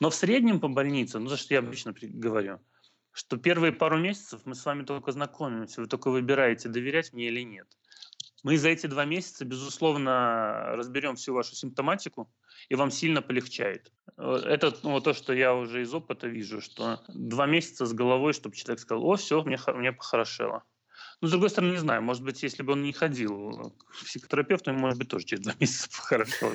[0.00, 2.60] Но в среднем по больнице, ну, за что я обычно говорю,
[3.16, 7.40] что первые пару месяцев мы с вами только знакомимся, вы только выбираете, доверять мне или
[7.40, 7.66] нет.
[8.42, 12.30] Мы за эти два месяца, безусловно, разберем всю вашу симптоматику,
[12.68, 13.90] и вам сильно полегчает.
[14.18, 18.54] Это ну, то, что я уже из опыта вижу, что два месяца с головой, чтобы
[18.54, 20.62] человек сказал, о, все, мне, мне похорошело.
[21.22, 24.72] Но, с другой стороны, не знаю, может быть, если бы он не ходил к психотерапевту,
[24.72, 26.54] ему, может быть, тоже через два месяца похорошело.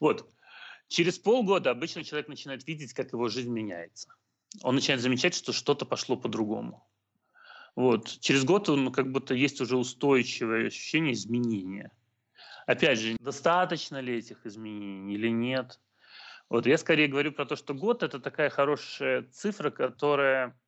[0.00, 0.32] Вот.
[0.88, 4.08] Через полгода обычно человек начинает видеть, как его жизнь меняется.
[4.62, 6.86] Он начинает замечать, что что-то пошло по-другому.
[7.76, 8.18] Вот.
[8.20, 11.92] Через год он как будто есть уже устойчивое ощущение изменения.
[12.66, 15.78] Опять же, достаточно ли этих изменений или нет?
[16.48, 20.58] Вот я скорее говорю про то, что год это такая хорошая цифра, которая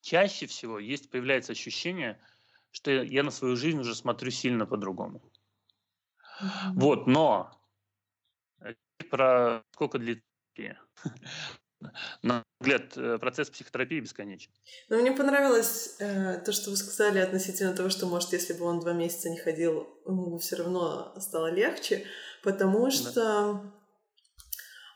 [0.00, 2.20] чаще всего есть появляется ощущение,
[2.70, 5.22] что я на свою жизнь уже смотрю сильно по-другому.
[6.42, 6.72] Mm-hmm.
[6.74, 7.60] Вот, но
[8.60, 8.74] э,
[9.10, 10.24] про сколько длится
[12.22, 14.50] на взгляд, э, процесс психотерапии бесконечен.
[14.88, 18.80] Но мне понравилось э, то, что вы сказали относительно того, что, может, если бы он
[18.80, 22.04] два месяца не ходил, ему все равно стало легче,
[22.42, 23.72] потому что да.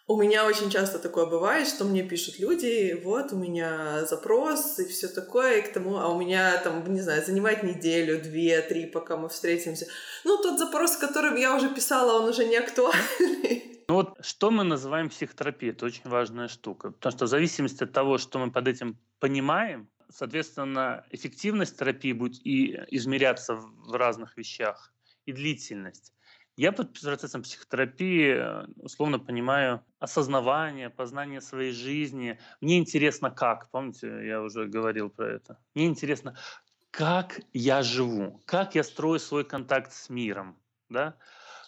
[0.06, 4.86] у меня очень часто такое бывает, что мне пишут люди, вот у меня запрос и
[4.86, 8.86] все такое, и к тому, а у меня там, не знаю, занимает неделю, две, три,
[8.86, 9.86] пока мы встретимся.
[10.24, 13.73] Ну, тот запрос, который я уже писала, он уже не актуальный.
[13.88, 16.90] Ну вот что мы называем психотерапией, это очень важная штука.
[16.90, 22.44] Потому что в зависимости от того, что мы под этим понимаем, соответственно, эффективность терапии будет
[22.46, 24.92] и измеряться в разных вещах,
[25.26, 26.12] и длительность.
[26.56, 32.38] Я под процессом психотерапии условно понимаю осознавание, познание своей жизни.
[32.60, 35.58] Мне интересно как, помните, я уже говорил про это.
[35.74, 36.36] Мне интересно,
[36.92, 40.56] как я живу, как я строю свой контакт с миром,
[40.88, 41.16] да?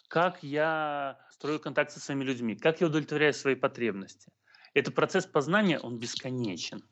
[0.08, 4.32] как я строю контакт со своими людьми, как я удовлетворяю свои потребности.
[4.72, 6.82] Это процесс познания, он бесконечен.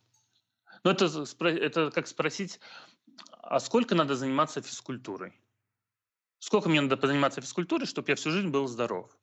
[0.84, 2.60] Но это, это как спросить,
[3.30, 5.40] а сколько надо заниматься физкультурой?
[6.38, 9.16] Сколько мне надо заниматься физкультурой, чтобы я всю жизнь был здоров?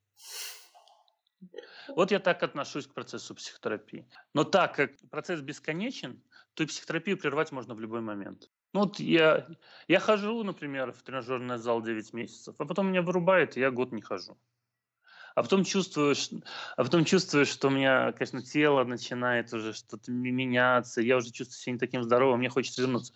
[1.90, 4.08] Вот я так отношусь к процессу психотерапии.
[4.34, 6.24] Но так как процесс бесконечен,
[6.56, 8.50] то и психотерапию прервать можно в любой момент.
[8.74, 9.48] Ну вот я,
[9.88, 13.92] я хожу, например, в тренажерный зал 9 месяцев, а потом меня вырубает, и я год
[13.92, 14.38] не хожу.
[15.36, 16.30] А потом чувствуешь,
[16.76, 21.58] а потом чувствуешь, что у меня, конечно, тело начинает уже что-то меняться, я уже чувствую
[21.58, 23.14] себя не таким здоровым, мне хочется вернуться.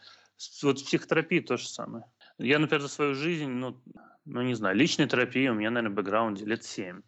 [0.64, 2.06] Вот в психотерапии то же самое.
[2.38, 3.82] Я, например, за свою жизнь, ну,
[4.26, 7.02] ну не знаю, личной терапии у меня, наверное, в бэкграунде лет семь.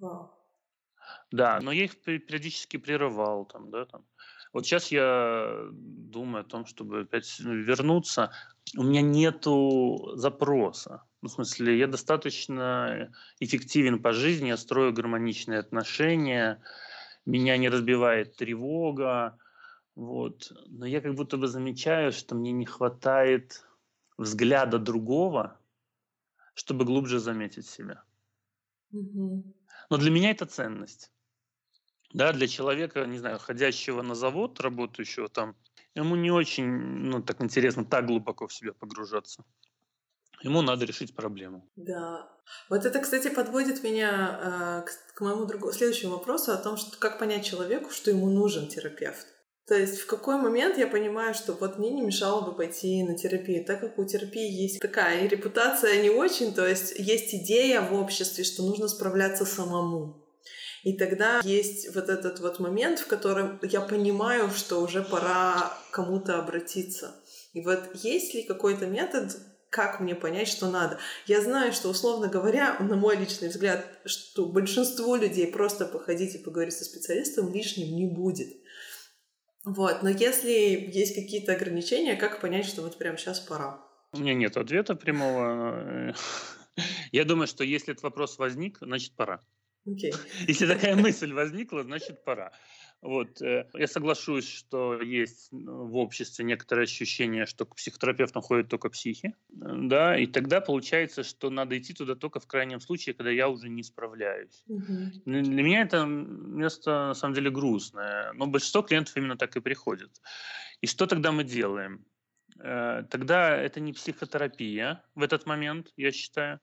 [0.00, 0.28] Wow.
[1.30, 4.04] Да, но я их периодически прерывал, там, да, там.
[4.52, 8.32] Вот сейчас я думаю о том, чтобы опять вернуться.
[8.76, 11.02] У меня нету запроса.
[11.20, 16.62] Ну, в смысле, я достаточно эффективен по жизни, я строю гармоничные отношения,
[17.26, 19.38] меня не разбивает тревога.
[19.96, 20.52] Вот.
[20.66, 23.66] Но я как будто бы замечаю, что мне не хватает
[24.16, 25.58] взгляда другого,
[26.54, 28.04] чтобы глубже заметить себя.
[28.92, 29.54] Угу.
[29.90, 31.12] Но для меня это ценность.
[32.12, 35.56] Да, для человека, не знаю, ходящего на завод, работающего там,
[35.94, 39.44] ему не очень, ну, так интересно, так глубоко в себя погружаться.
[40.42, 41.68] Ему надо решить проблему.
[41.76, 42.28] Да.
[42.70, 46.96] Вот это, кстати, подводит меня э, к, к моему другому, следующему вопросу о том, что
[46.98, 49.26] как понять человеку, что ему нужен терапевт.
[49.66, 53.18] То есть в какой момент я понимаю, что вот мне не мешало бы пойти на
[53.18, 57.92] терапию, так как у терапии есть такая репутация не очень, то есть есть идея в
[57.92, 60.24] обществе, что нужно справляться самому.
[60.84, 66.38] И тогда есть вот этот вот момент, в котором я понимаю, что уже пора кому-то
[66.38, 67.14] обратиться.
[67.52, 69.36] И вот есть ли какой-то метод,
[69.70, 70.98] как мне понять, что надо.
[71.26, 76.38] Я знаю, что, условно говоря, на мой личный взгляд, что большинство людей просто походить и
[76.38, 78.48] поговорить со специалистом лишним не будет.
[79.64, 83.84] Вот, но если есть какие-то ограничения, как понять, что вот прямо сейчас пора?
[84.12, 86.14] У меня нет ответа прямого.
[87.12, 89.42] Я думаю, что если этот вопрос возник, значит пора.
[89.86, 90.14] Okay.
[90.46, 92.52] Если такая мысль возникла, значит пора.
[93.00, 93.40] Вот.
[93.42, 98.90] Э, я соглашусь, что есть ну, в обществе некоторое ощущение, что к психотерапевтам ходят только
[98.90, 99.34] психи.
[99.48, 103.68] Да, и тогда получается, что надо идти туда только в крайнем случае, когда я уже
[103.68, 104.64] не справляюсь.
[104.66, 105.22] Угу.
[105.26, 108.32] Для меня это место на самом деле грустное.
[108.32, 110.10] Но большинство клиентов именно так и приходят.
[110.80, 112.04] И что тогда мы делаем?
[112.60, 116.60] Э, тогда это не психотерапия в этот момент, я считаю.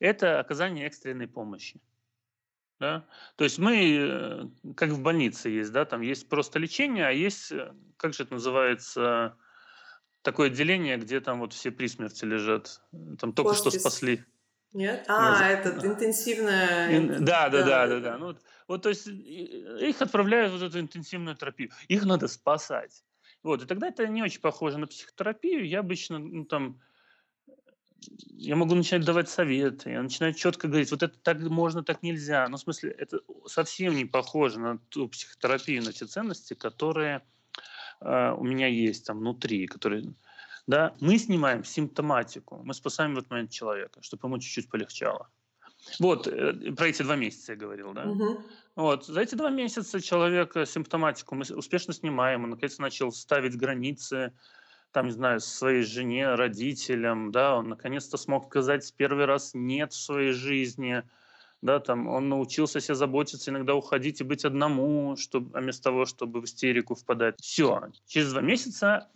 [0.00, 1.80] Это оказание экстренной помощи.
[2.80, 3.06] Да?
[3.36, 7.52] То есть мы, э, как в больнице есть, да, там есть просто лечение, а есть,
[7.52, 9.36] э, как же это называется,
[10.22, 12.80] такое отделение, где там вот все при смерти лежат,
[13.18, 13.72] там только Хоспис.
[13.72, 14.24] что спасли.
[14.72, 15.04] Нет?
[15.06, 15.66] А, Нет.
[15.66, 16.98] этот интенсивная...
[16.98, 17.24] Ин...
[17.24, 18.18] Да, да, да, да, да.
[18.18, 21.70] Ну, вот, вот, то есть их отправляют в вот эту интенсивную терапию.
[21.86, 23.04] Их надо спасать.
[23.44, 25.68] Вот, и тогда это не очень похоже на психотерапию.
[25.68, 26.80] Я обычно, ну, там,
[28.36, 32.46] я могу начинать давать советы, я начинаю четко говорить, вот это так можно, так нельзя.
[32.48, 37.22] Ну, в смысле, это совсем не похоже на ту психотерапию, на те ценности, которые
[38.00, 40.14] э, у меня есть там внутри, которые...
[40.66, 45.28] Да, мы снимаем симптоматику, мы спасаем в этот момент человека, чтобы ему чуть-чуть полегчало.
[46.00, 48.04] Вот, э, про эти два месяца я говорил, да?
[48.04, 48.44] Угу.
[48.76, 54.32] Вот, за эти два месяца человек симптоматику мы успешно снимаем, он наконец начал ставить границы,
[54.94, 60.00] там, не знаю, своей жене, родителям, да, он наконец-то смог сказать первый раз «нет» в
[60.00, 61.02] своей жизни,
[61.62, 66.06] да, там, он научился себя заботиться, иногда уходить и быть одному, чтобы, а вместо того,
[66.06, 67.40] чтобы в истерику впадать.
[67.40, 69.10] Все, через два месяца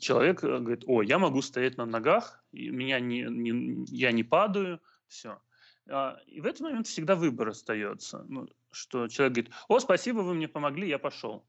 [0.00, 4.80] человек э, говорит, о, я могу стоять на ногах, меня не, не, я не падаю,
[5.06, 5.40] все.
[5.88, 10.34] А, и в этот момент всегда выбор остается, ну, что человек говорит, о, спасибо, вы
[10.34, 11.46] мне помогли, я пошел.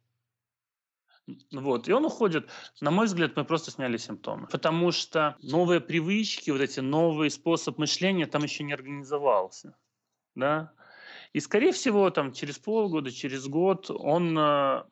[1.51, 1.87] Вот.
[1.87, 2.49] И он уходит.
[2.79, 4.47] На мой взгляд, мы просто сняли симптомы.
[4.47, 9.75] Потому что новые привычки, вот эти новый способ мышления там еще не организовался.
[10.35, 10.71] Да?
[11.33, 14.83] И, скорее всего, там, через полгода, через год он э,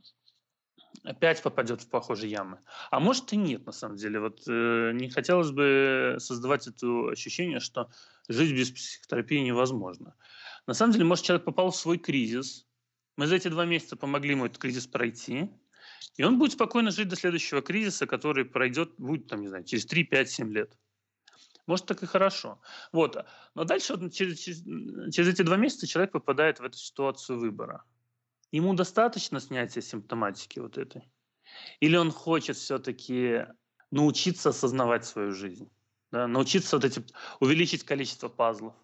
[1.06, 2.60] опять попадет в похожие ямы.
[2.91, 4.19] А может и нет, на самом деле.
[4.19, 7.89] Вот э, не хотелось бы создавать это ощущение, что
[8.28, 10.15] жить без психотерапии невозможно.
[10.67, 12.65] На самом деле, может, человек попал в свой кризис.
[13.17, 15.50] Мы за эти два месяца помогли ему этот кризис пройти.
[16.18, 19.86] И он будет спокойно жить до следующего кризиса, который пройдет, будет, там, не знаю, через
[19.86, 20.78] 3, 5, 7 лет.
[21.68, 22.62] Может, так и хорошо.
[22.91, 23.18] Вот.
[23.56, 27.84] Но дальше вот, через, через, эти два месяца человек попадает в эту ситуацию выбора.
[28.52, 31.10] Ему достаточно снятия симптоматики вот этой?
[31.80, 33.48] Или он хочет все-таки
[33.91, 35.70] научиться осознавать свою жизнь?
[36.12, 36.28] Да?
[36.28, 37.04] Научиться вот эти,
[37.39, 38.76] увеличить количество пазлов?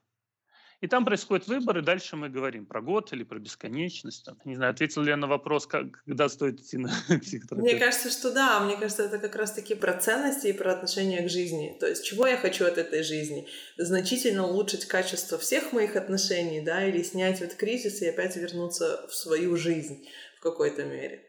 [0.81, 4.25] И там происходит выбор, и дальше мы говорим про год или про бесконечность.
[4.25, 4.37] Там.
[4.45, 6.89] Не знаю, ответил ли я на вопрос, как, когда стоит идти на
[7.21, 7.61] психотерапию.
[7.61, 8.59] Мне кажется, что да.
[8.61, 11.77] Мне кажется, это как раз-таки про ценности и про отношение к жизни.
[11.79, 13.47] То есть, чего я хочу от этой жизни?
[13.77, 19.13] Значительно улучшить качество всех моих отношений, да, или снять вот кризис и опять вернуться в
[19.13, 20.07] свою жизнь
[20.39, 21.23] в какой-то мере.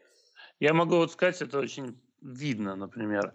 [0.59, 3.33] Я могу вот сказать, это очень видно, например,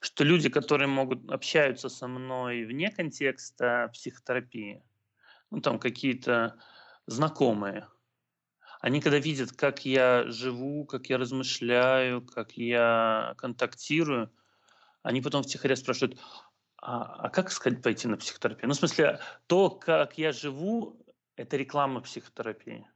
[0.00, 4.82] что люди, которые могут общаются со мной вне контекста психотерапии,
[5.50, 6.56] ну, там какие-то
[7.06, 7.88] знакомые.
[8.80, 14.32] Они когда видят, как я живу, как я размышляю, как я контактирую,
[15.02, 16.18] они потом втихаря спрашивают,
[16.80, 18.68] а, а как сказать пойти на психотерапию?
[18.68, 21.04] Ну, в смысле, то, как я живу,
[21.36, 22.86] это реклама психотерапии.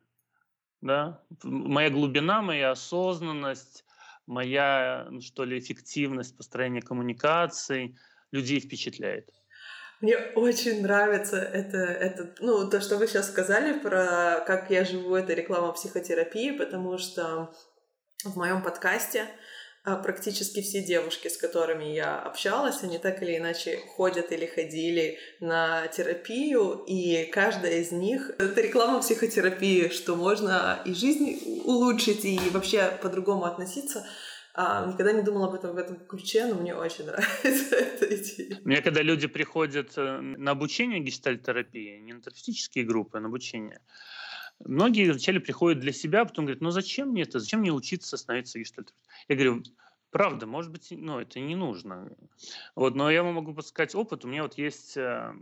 [0.81, 1.23] Да?
[1.43, 3.85] Моя глубина, моя осознанность,
[4.27, 7.97] моя, ну, что ли, эффективность построения коммуникаций
[8.33, 9.31] людей впечатляет.
[10.05, 15.15] Мне очень нравится это, это, ну, то, что вы сейчас сказали про как я живу,
[15.15, 17.55] это реклама психотерапии, потому что
[18.23, 19.25] в моем подкасте
[19.83, 25.19] а, практически все девушки, с которыми я общалась, они так или иначе ходят или ходили
[25.41, 32.39] на терапию, и каждая из них— это реклама психотерапии, что можно и жизнь улучшить, и
[32.51, 34.07] вообще по-другому относиться—
[34.57, 38.61] а, никогда не думала об этом в этом ключе, но мне очень нравится эта идея.
[38.63, 43.81] Мне когда люди приходят э, на обучение гештальтерапии, не на терапевтические группы, а на обучение,
[44.61, 48.17] многие вначале приходят для себя, а потом говорят, ну зачем мне это, зачем мне учиться
[48.17, 49.11] становиться гештальтерапевтом?
[49.27, 49.63] Я говорю,
[50.13, 52.17] правда, может быть, ну, это не нужно.
[52.77, 54.25] Вот, но я вам могу подсказать опыт.
[54.25, 55.35] У меня вот есть э,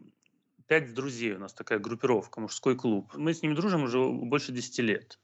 [0.66, 3.12] пять друзей, у нас такая группировка, мужской клуб.
[3.14, 5.18] Мы с ними дружим уже больше 10 лет.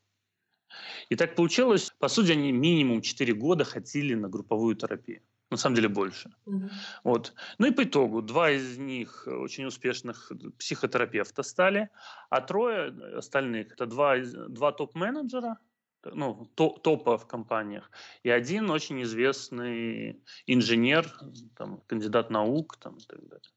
[1.08, 5.22] И так получилось, по сути, они минимум 4 года ходили на групповую терапию.
[5.50, 6.30] На самом деле больше.
[6.46, 6.70] Mm-hmm.
[7.04, 7.34] Вот.
[7.58, 11.88] Ну и по итогу, два из них очень успешных психотерапевта стали,
[12.28, 15.56] а трое остальных, это два, два топ-менеджера,
[16.04, 17.90] ну, топа в компаниях,
[18.22, 21.10] и один очень известный инженер,
[21.56, 23.50] там, кандидат наук там, и так далее.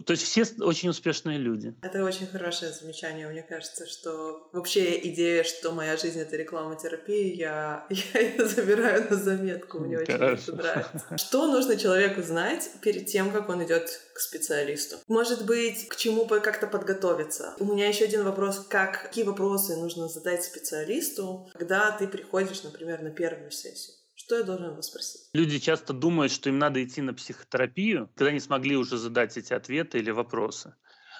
[0.00, 1.74] То есть все очень успешные люди.
[1.82, 3.28] Это очень хорошее замечание.
[3.28, 9.06] Мне кажется, что вообще идея, что моя жизнь— это реклама терапии, я, я ее забираю
[9.10, 9.78] на заметку.
[9.78, 11.16] Мне очень это нравится.
[11.16, 14.96] Что нужно человеку знать перед тем, как он идет к специалисту?
[15.08, 17.54] Может быть, к чему как-то подготовиться?
[17.58, 18.64] У меня еще один вопрос.
[18.68, 23.95] Как, какие вопросы нужно задать специалисту, когда ты приходишь, например, на первую сессию?
[24.26, 25.20] Что я должен его спросить?
[25.34, 29.52] Люди часто думают, что им надо идти на психотерапию, когда не смогли уже задать эти
[29.52, 30.74] ответы или вопросы.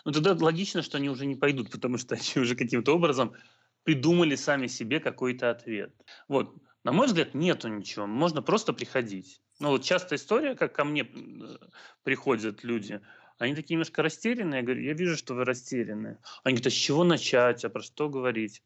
[0.04, 3.36] Но тогда логично, что они уже не пойдут, потому что они уже каким-то образом
[3.84, 5.94] придумали сами себе какой-то ответ.
[6.26, 6.52] Вот.
[6.82, 8.08] На мой взгляд, нету ничего.
[8.08, 9.40] Можно просто приходить.
[9.60, 11.58] Ну вот частая история, как ко мне э,
[12.02, 13.00] приходят люди,
[13.38, 14.62] они такие немножко растерянные.
[14.62, 16.18] Я говорю, я вижу, что вы растеряны.
[16.42, 18.64] Они говорят, а с чего начать, а про что говорить?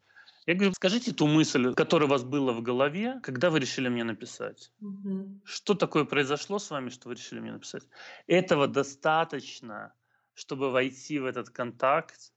[0.51, 4.03] Я говорю, скажите ту мысль, которая у вас была в голове, когда вы решили мне
[4.03, 4.73] написать.
[4.81, 5.43] Угу.
[5.45, 7.85] Что такое произошло с вами, что вы решили мне написать?
[8.27, 9.95] Этого достаточно,
[10.35, 12.33] чтобы войти в этот контакт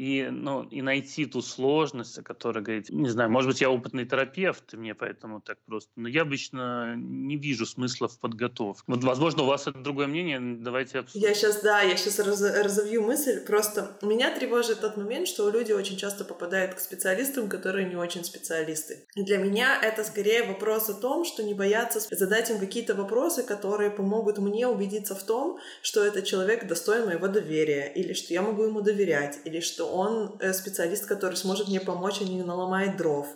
[0.00, 2.94] и, ну, и найти ту сложность, о которой говорите.
[2.94, 5.90] Не знаю, может быть, я опытный терапевт, и мне поэтому так просто.
[5.96, 8.82] Но я обычно не вижу смысла в подготовке.
[8.86, 11.28] Вот, возможно, у вас это другое мнение, давайте обсудим.
[11.28, 13.44] Я сейчас, да, я сейчас раз, разовью мысль.
[13.44, 18.24] Просто меня тревожит тот момент, что люди очень часто попадают к специалистам, которые не очень
[18.24, 19.04] специалисты.
[19.16, 23.42] И для меня это скорее вопрос о том, что не бояться задать им какие-то вопросы,
[23.42, 28.40] которые помогут мне убедиться в том, что этот человек достоин моего доверия, или что я
[28.40, 32.96] могу ему доверять, или что он э, специалист, который сможет мне помочь, а не наломает
[32.96, 33.26] дров.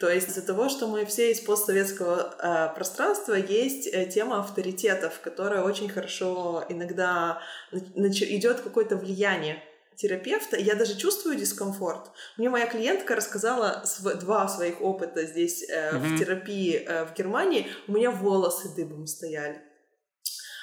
[0.00, 5.20] То есть из-за того, что мы все из постсоветского э, пространства, есть э, тема авторитетов,
[5.20, 7.40] которая очень хорошо иногда
[7.72, 9.62] идет какое-то влияние
[9.96, 12.10] терапевта, я даже чувствую дискомфорт.
[12.36, 15.98] Мне моя клиентка рассказала св- два своих опыта здесь э, mm-hmm.
[15.98, 17.68] в терапии э, в Германии.
[17.86, 19.62] У меня волосы дыбом стояли.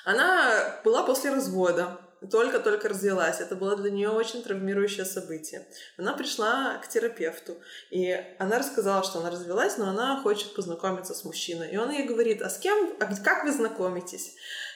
[0.04, 2.00] Она была после развода
[2.30, 3.40] только-только развелась.
[3.40, 5.68] Это было для нее очень травмирующее событие.
[5.98, 7.58] Она пришла к терапевту,
[7.90, 11.72] и она рассказала, что она развелась, но она хочет познакомиться с мужчиной.
[11.72, 14.36] И он ей говорит, а с кем, а как вы знакомитесь?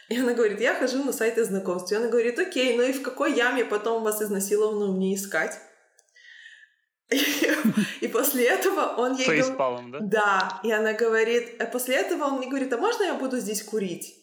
[0.09, 1.91] И она говорит, я хожу на сайты знакомств.
[1.91, 5.59] И она говорит, окей, ну и в какой яме потом вас изнасилованную мне искать?
[8.01, 9.45] И после этого он ей говорит...
[9.91, 9.99] да?
[10.01, 10.59] Да.
[10.63, 11.61] И она говорит...
[11.61, 14.15] А после этого он мне говорит, а можно я буду здесь курить?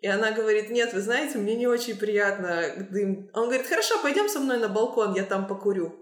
[0.00, 3.30] И она говорит, нет, вы знаете, мне не очень приятно дым.
[3.32, 5.94] Он говорит, хорошо, пойдем со мной на балкон, я там покурю.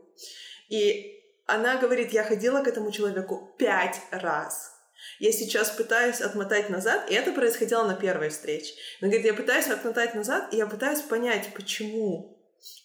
[0.68, 4.72] И она говорит, я ходила к этому человеку пять раз.
[5.18, 8.74] Я сейчас пытаюсь отмотать назад, и это происходило на первой встрече.
[9.00, 12.31] Она говорит, я пытаюсь отмотать назад, и я пытаюсь понять, почему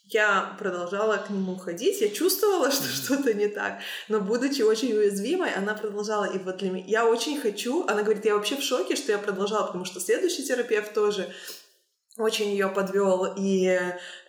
[0.09, 5.53] я продолжала к нему ходить, я чувствовала, что что-то не так, но будучи очень уязвимой,
[5.53, 8.95] она продолжала, и вот для меня, я очень хочу, она говорит, я вообще в шоке,
[8.95, 11.33] что я продолжала, потому что следующий терапевт тоже
[12.17, 13.79] очень ее подвел, и,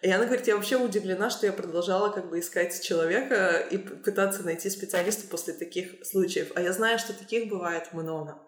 [0.03, 4.43] и она говорит, я вообще удивлена, что я продолжала как бы искать человека и пытаться
[4.43, 8.39] найти специалиста после таких случаев, а я знаю, что таких бывает много.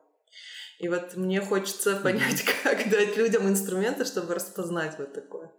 [0.79, 5.51] И вот мне хочется понять, как дать людям инструменты, чтобы распознать вот такое.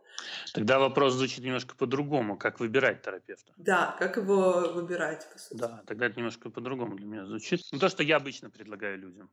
[0.53, 2.37] Тогда вопрос звучит немножко по-другому.
[2.37, 3.53] Как выбирать терапевта?
[3.57, 5.59] Да, как его выбирать, по сути.
[5.59, 7.61] Да, тогда это немножко по-другому для меня звучит.
[7.71, 9.29] Ну, то, что я обычно предлагаю людям.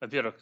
[0.00, 0.36] Во-первых,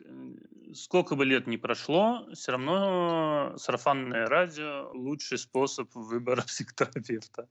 [0.75, 7.49] сколько бы лет ни прошло, все равно сарафанное радио– лучший способ выбора психотерапевта.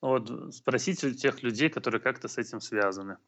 [0.00, 3.18] Вот, спросите у тех людей, которые как-то с этим связаны.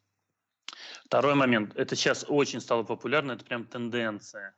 [1.05, 1.75] Второй момент.
[1.75, 4.55] Это сейчас очень стало популярно, это прям тенденция.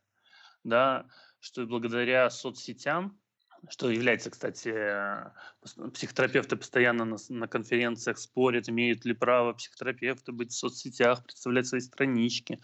[0.63, 1.07] Да,
[1.39, 3.19] что благодаря соцсетям
[3.69, 4.73] что является, кстати,
[5.93, 11.81] психотерапевты постоянно на, на конференциях спорят, имеют ли право психотерапевты быть в соцсетях, представлять свои
[11.81, 12.59] странички,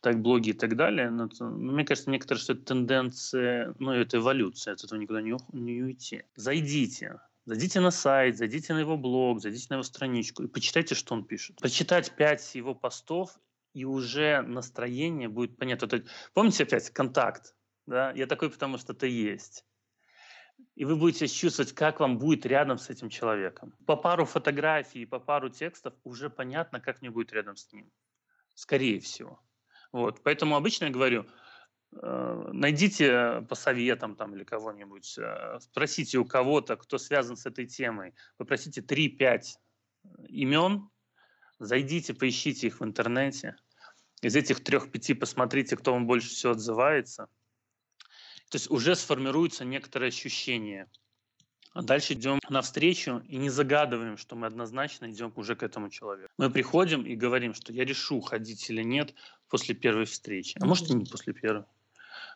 [0.00, 1.10] так, блоги и так далее.
[1.10, 5.36] Но, ну, мне кажется, некоторые, что это тенденция, ну, это эволюция, от этого никуда не,
[5.52, 6.24] не уйти.
[6.34, 11.14] Зайдите, Зайдите на сайт, зайдите на его блог, зайдите на его страничку и почитайте, что
[11.14, 11.60] он пишет.
[11.60, 13.38] Почитать пять его постов,
[13.72, 16.02] и уже настроение будет понятно.
[16.34, 17.54] помните опять контакт?
[17.86, 18.10] Да?
[18.16, 19.64] Я такой, потому что ты есть
[20.76, 23.74] и вы будете чувствовать, как вам будет рядом с этим человеком.
[23.86, 27.90] По пару фотографий, по пару текстов уже понятно, как мне будет рядом с ним.
[28.54, 29.40] Скорее всего.
[29.90, 30.22] Вот.
[30.22, 31.26] Поэтому обычно я говорю,
[31.92, 37.66] э, найдите по советам там или кого-нибудь, э, спросите у кого-то, кто связан с этой
[37.66, 39.56] темой, попросите 3-5
[40.28, 40.90] имен,
[41.58, 43.56] зайдите, поищите их в интернете.
[44.20, 47.28] Из этих трех-пяти посмотрите, кто вам больше всего отзывается–
[48.50, 50.88] то есть уже сформируется некоторое ощущение.
[51.72, 56.32] А дальше идем навстречу и не загадываем, что мы однозначно идем уже к этому человеку.
[56.38, 59.14] Мы приходим и говорим, что я решу, ходить или нет
[59.48, 60.56] после первой встречи.
[60.58, 61.64] А может и не после первой.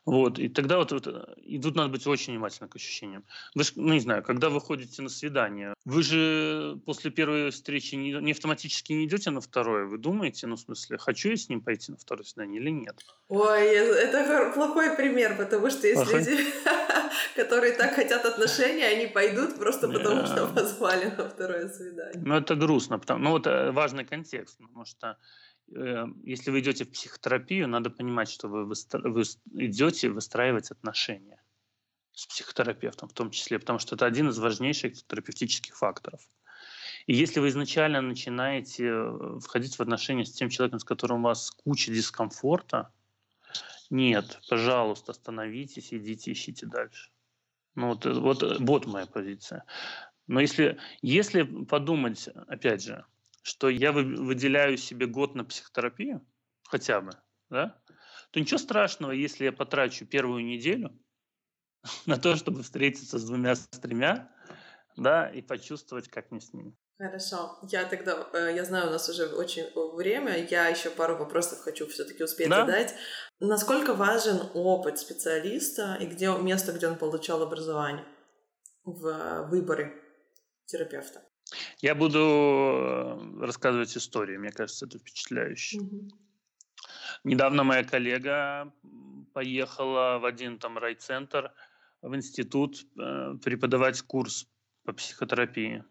[0.07, 3.24] Вот, и тогда вот, вот э, и тут надо быть очень внимательным к ощущениям.
[3.55, 8.12] Вы ну, не знаю, когда вы ходите на свидание, вы же после первой встречи не,
[8.12, 11.61] не автоматически не идете на второе, вы думаете, ну, в смысле, хочу я с ним
[11.61, 12.96] пойти на второе свидание или нет?
[13.28, 16.24] Ой, это плохой пример, потому что есть Охран...
[16.24, 16.44] люди,
[17.36, 22.22] которые так хотят отношения, они пойдут просто потому, что позвали на второе свидание.
[22.24, 25.16] Ну, это грустно, потому, ну, вот э, важный контекст, потому что
[25.71, 29.23] если вы идете в психотерапию, надо понимать, что вы, вы
[29.55, 31.41] идете выстраивать отношения
[32.12, 36.21] с психотерапевтом в том числе, потому что это один из важнейших терапевтических факторов.
[37.07, 41.29] И если вы изначально начинаете э, входить в отношения с тем человеком, с которым у
[41.29, 42.93] вас куча дискомфорта,
[43.89, 47.11] нет, пожалуйста, остановитесь, идите, ищите дальше.
[47.75, 49.64] Ну вот, э, вот, вот моя позиция.
[50.27, 53.05] Но если, если подумать, опять же,
[53.43, 56.26] что я выделяю себе год на психотерапию,
[56.68, 57.12] хотя бы,
[57.49, 57.82] да,
[58.30, 60.99] то ничего страшного, если я потрачу первую неделю
[62.07, 64.30] на то, чтобы встретиться с двумя, с тремя,
[64.97, 66.76] да, и почувствовать, как мне с ними.
[66.99, 67.59] Хорошо.
[67.70, 69.64] Я тогда, э, я знаю, у нас уже очень
[69.97, 72.66] время, я еще пару вопросов хочу все-таки успеть да?
[72.66, 72.95] задать.
[73.38, 78.05] Насколько важен опыт специалиста и где место, где он получал образование
[78.84, 79.95] в выборе
[80.66, 81.22] терапевта?
[81.80, 85.78] Я буду э, рассказывать историю, мне кажется, это впечатляюще.
[85.78, 86.11] Mm-hmm.
[87.24, 88.72] Недавно моя коллега
[89.32, 91.53] поехала в один там райцентр,
[92.03, 94.48] в институт э, преподавать курс
[94.84, 95.84] по психотерапии.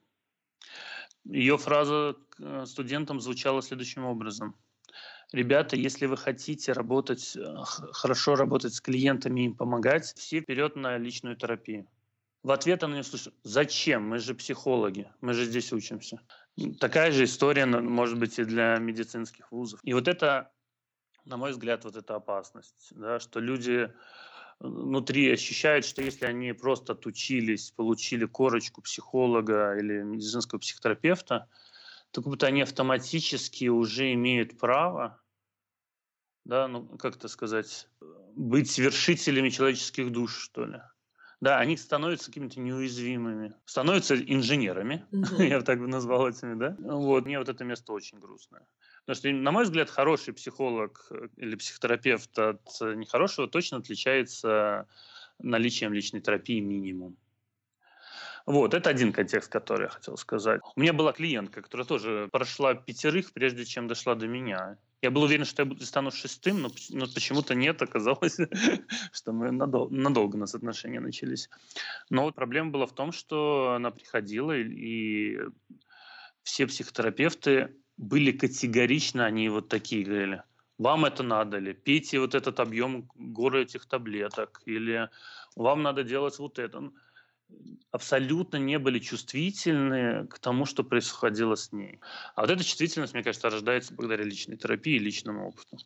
[1.25, 4.55] Ее фраза к студентам звучала следующим образом.
[5.31, 10.75] Ребята, если вы хотите работать, э, хорошо работать с клиентами и им помогать, все вперед
[10.75, 11.87] на личную терапию.
[12.41, 14.07] В ответ она мне слышит, зачем?
[14.07, 16.21] Мы же психологи, мы же здесь учимся.
[16.79, 19.81] Такая же история может быть и для медицинских вузов.
[19.83, 20.51] И вот это,
[21.25, 23.91] на мой взгляд, вот эта опасность, да, что люди э,
[24.59, 31.49] внутри ощущают, что если они просто отучились, получили корочку психолога или медицинского психотерапевта,
[32.11, 35.21] то как будто они автоматически уже имеют право,
[36.45, 37.89] да, ну, как это сказать,
[38.35, 40.81] быть свершителями человеческих душ, что ли
[41.41, 45.05] да, они становятся какими-то неуязвимыми, становятся инженерами,
[45.37, 46.75] я так бы назвал этими, да.
[46.79, 48.67] Вот, мне вот это место очень грустное.
[49.05, 54.87] Потому что, на мой взгляд, хороший психолог э, или психотерапевт от нехорошего точно отличается
[55.39, 57.17] наличием личной терапии минимум.
[58.45, 60.61] Вот, это один контекст, который я хотел сказать.
[60.75, 64.77] У меня была клиентка, которая тоже прошла пятерых, прежде чем дошла до меня.
[65.01, 67.81] Я был уверен, что я стану шестым, но, но почему-то нет.
[67.81, 68.37] Оказалось,
[69.13, 71.49] что мы надол- надолго у нас отношения начались.
[72.09, 75.39] Но вот проблема была в том, что она приходила, и,
[76.43, 80.43] все психотерапевты были категорично, они вот такие говорили,
[80.77, 85.09] вам это надо ли, пейте вот этот объем горы этих таблеток, или
[85.55, 86.91] вам надо делать вот это
[87.91, 91.99] абсолютно не были чувствительны к тому, что происходило с ней.
[92.35, 95.77] А вот эта чувствительность, мне кажется, рождается благодаря личной терапии и личному опыту.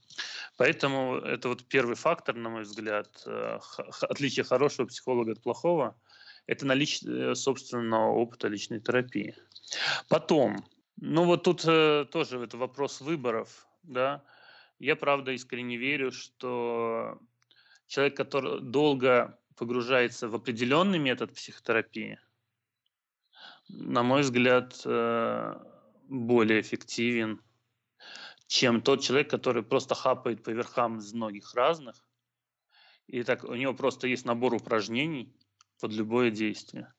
[0.58, 3.60] Поэтому это вот первый фактор, на мой взгляд, э,
[4.02, 5.96] отличие хорошего психолога от плохого,
[6.46, 9.36] это наличие э, собственного опыта личной терапии.
[10.10, 10.66] Потом,
[10.98, 14.24] ну вот тут э, тоже это вопрос выборов, да.
[14.80, 17.18] Я, правда, искренне верю, что
[17.88, 22.20] человек, который долго погружается в определенный метод психотерапии,
[23.70, 25.56] на мой взгляд, э,
[26.10, 27.42] более эффективен,
[28.48, 31.96] чем тот человек, который просто хапает по верхам из многих разных,
[33.08, 35.34] и так у него просто есть набор упражнений
[35.80, 36.94] под любое действие.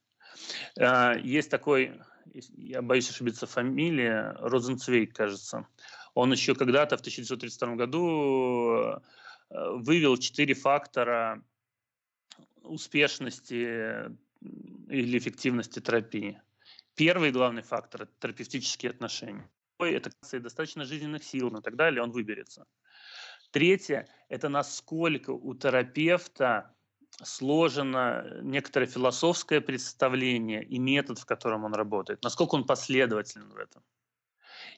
[0.76, 2.00] Э, есть такой,
[2.56, 5.66] я боюсь ошибиться, фамилия, Розенцвейк, кажется.
[6.14, 9.00] Он еще когда-то в 1932 году э,
[9.50, 11.42] вывел четыре фактора
[12.64, 14.10] успешности
[14.88, 16.40] или эффективности терапии.
[16.94, 19.50] Первый главный фактор– это терапевтические отношения.
[19.76, 20.10] Второй– это
[20.40, 22.66] достаточно жизненных сил и так далее, он выберется.
[23.50, 26.74] Третье– это насколько у терапевта
[27.22, 33.82] сложено некоторое философское представление и метод, в котором он работает, насколько он последователен в этом.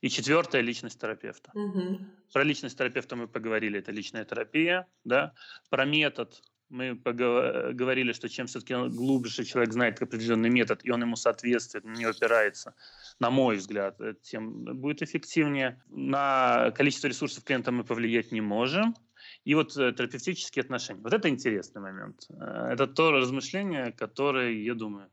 [0.01, 1.51] И четвертое– личность терапевта.
[1.55, 2.01] Угу.
[2.33, 4.87] Про личность терапевта мы поговорили, это личная терапия.
[5.05, 5.35] Да?
[5.71, 11.17] Про метод мы говорили, что чем все-таки глубже человек знает определенный метод, и он ему
[11.17, 12.75] соответствует, не опирается,
[13.21, 15.83] на мой взгляд, э, тем будет эффективнее.
[15.89, 18.95] На количество ресурсов клиента мы повлиять не можем.
[19.45, 21.01] И вот э, терапевтические отношения.
[21.03, 22.27] Вот это интересный момент.
[22.31, 25.09] Э, это то размышление, которое, я думаю,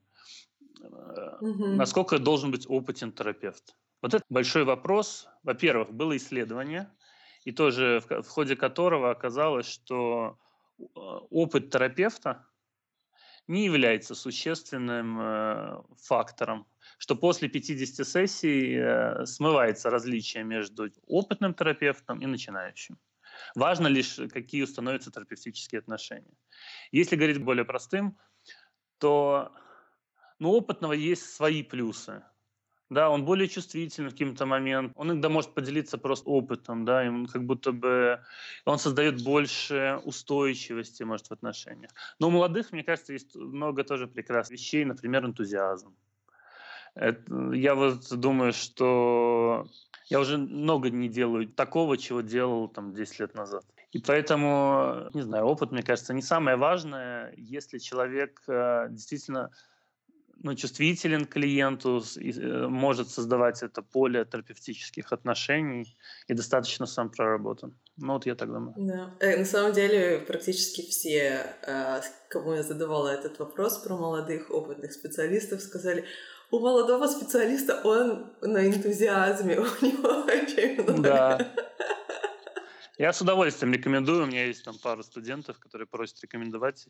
[1.40, 1.68] угу.
[1.68, 3.76] насколько должен быть опытен терапевт.
[4.02, 5.28] Вот это большой вопрос.
[5.44, 6.90] Во-первых, было исследование,
[7.46, 10.38] и тоже в ходе которого оказалось, что
[10.94, 12.46] опыт терапевта
[13.48, 16.66] не является существенным э, фактором,
[16.98, 22.98] что после 50 сессий э, смывается различие между опытным терапевтом и начинающим.
[23.56, 26.38] Важно лишь, какие установятся терапевтические отношения.
[26.92, 28.18] Если говорить более простым,
[29.00, 29.52] то
[30.40, 32.24] ну, опытного есть свои плюсы.
[32.94, 34.94] Да, он более чувствительный в каким-то момент.
[34.96, 38.20] Он иногда может поделиться просто опытом, да, и он как будто бы
[38.66, 41.92] он создает больше устойчивости, может, в отношениях.
[42.20, 45.96] Но у молодых, мне кажется, есть много тоже прекрасных вещей, например, энтузиазм.
[46.96, 49.68] Это, я вот думаю, что
[50.06, 53.66] я уже много не делаю такого, чего делал там 10 лет назад.
[53.92, 59.52] И поэтому, не знаю, опыт, мне кажется, не самое важное, если человек э, действительно
[60.44, 67.80] ну, чувствителен к клиенту, э, может создавать это поле терапевтических отношений и достаточно сам проработан.
[67.96, 68.74] Ну, вот я так думаю.
[68.78, 69.16] Да.
[69.22, 74.92] Э, на самом деле, практически все, э, кому я задавала этот вопрос про молодых опытных
[74.92, 76.04] специалистов, сказали,
[76.52, 81.02] у молодого специалиста он на энтузиазме, у него очень много.
[81.02, 81.54] Да.
[82.98, 84.24] Я с удовольствием рекомендую.
[84.24, 86.88] У меня есть там пару студентов, которые просят рекомендовать.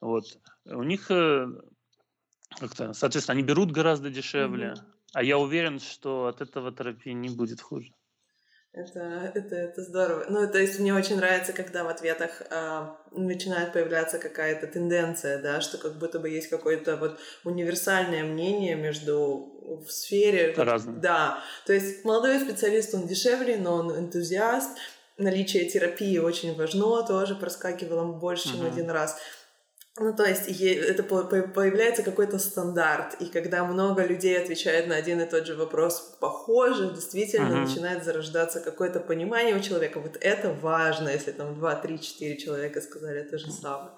[0.00, 0.24] Вот.
[0.64, 1.10] У них
[2.48, 4.80] как-то, соответственно, они берут гораздо дешевле, угу.
[5.14, 7.92] а я уверен, что от этого терапии не будет хуже.
[8.72, 10.26] Это, это, это здорово.
[10.28, 15.60] Ну, то есть мне очень нравится, когда в ответах э, начинает появляться какая-то тенденция, да,
[15.60, 20.54] что как будто бы есть какое-то вот универсальное мнение между в сфере.
[20.56, 20.96] Разное.
[20.96, 21.42] Да.
[21.66, 24.76] То есть молодой специалист, он дешевле, но он энтузиаст.
[25.16, 28.68] Наличие терапии очень важно, тоже проскакивало больше, чем угу.
[28.68, 29.18] один раз.
[30.00, 35.26] Ну, то есть это появляется какой-то стандарт, и когда много людей отвечает на один и
[35.26, 37.66] тот же вопрос похоже, действительно uh-huh.
[37.66, 40.00] начинает зарождаться какое-то понимание у человека.
[40.00, 43.90] Вот это важно, если там два, три, четыре человека сказали то же самое.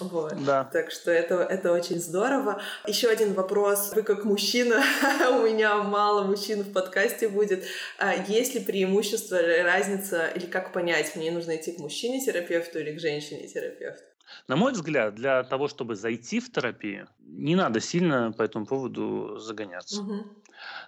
[0.00, 0.32] Вот.
[0.44, 0.64] Да.
[0.72, 2.62] Так что это, это очень здорово.
[2.86, 3.92] Еще один вопрос.
[3.94, 4.82] Вы как мужчина,
[5.30, 7.64] у меня мало мужчин в подкасте будет.
[7.98, 13.00] А есть ли преимущество, разница, или как понять, мне нужно идти к мужчине-терапевту или к
[13.00, 14.09] женщине-терапевту?
[14.48, 19.38] На мой взгляд, для того, чтобы зайти в терапию, не надо сильно по этому поводу
[19.38, 20.02] загоняться.
[20.02, 20.26] Угу.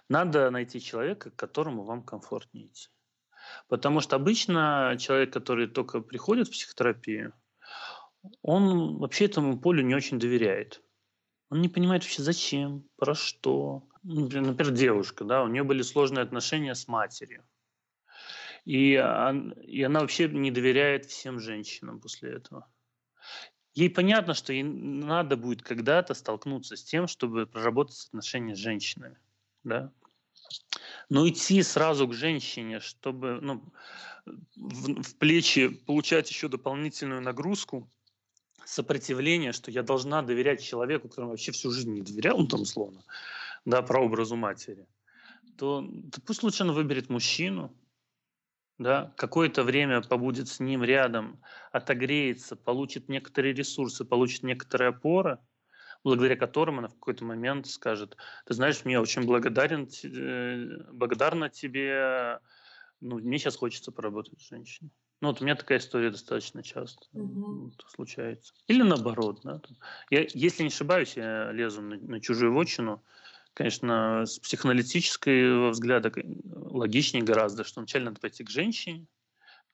[0.09, 2.89] Надо найти человека, к которому вам комфортнее идти.
[3.67, 7.33] Потому что обычно человек, который только приходит в психотерапию,
[8.41, 10.81] он вообще этому полю не очень доверяет.
[11.49, 13.87] Он не понимает вообще зачем, про что.
[14.03, 17.43] Например, девушка, да, у нее были сложные отношения с матерью.
[18.65, 22.72] И, и она вообще не доверяет всем женщинам после этого.
[23.73, 29.17] Ей понятно, что ей надо будет когда-то столкнуться с тем, чтобы проработать отношения с женщинами.
[29.63, 29.91] Да?
[31.09, 33.63] Но идти сразу к женщине, чтобы ну,
[34.55, 37.89] в, в плечи получать еще дополнительную нагрузку,
[38.65, 43.03] сопротивление, что я должна доверять человеку, которому вообще всю жизнь не доверял, ну там условно,
[43.65, 44.87] да, про образу матери,
[45.57, 47.75] то, то пусть лучше она выберет мужчину,
[48.77, 55.39] да, какое-то время побудет с ним рядом, отогреется, получит некоторые ресурсы, получит некоторые опоры,
[56.03, 62.39] благодаря которым она в какой-то момент скажет, ты знаешь, мне очень благодарен, э, благодарна тебе,
[62.99, 64.91] ну, мне сейчас хочется поработать с женщиной.
[65.21, 67.71] Ну, вот у меня такая история достаточно часто угу.
[67.87, 68.53] случается.
[68.67, 69.39] Или наоборот.
[69.43, 69.61] Да?
[70.09, 73.01] Я, если не ошибаюсь, я лезу на, на чужую вотчину,
[73.53, 76.11] конечно, с психоаналитического взгляда
[76.45, 79.07] логичнее гораздо, что вначале надо пойти к женщине,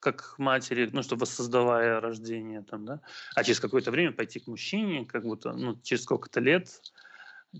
[0.00, 3.00] как матери, ну, чтобы воссоздавая рождение, там, да,
[3.34, 6.80] а через какое-то время пойти к мужчине, как будто, ну, через сколько-то лет,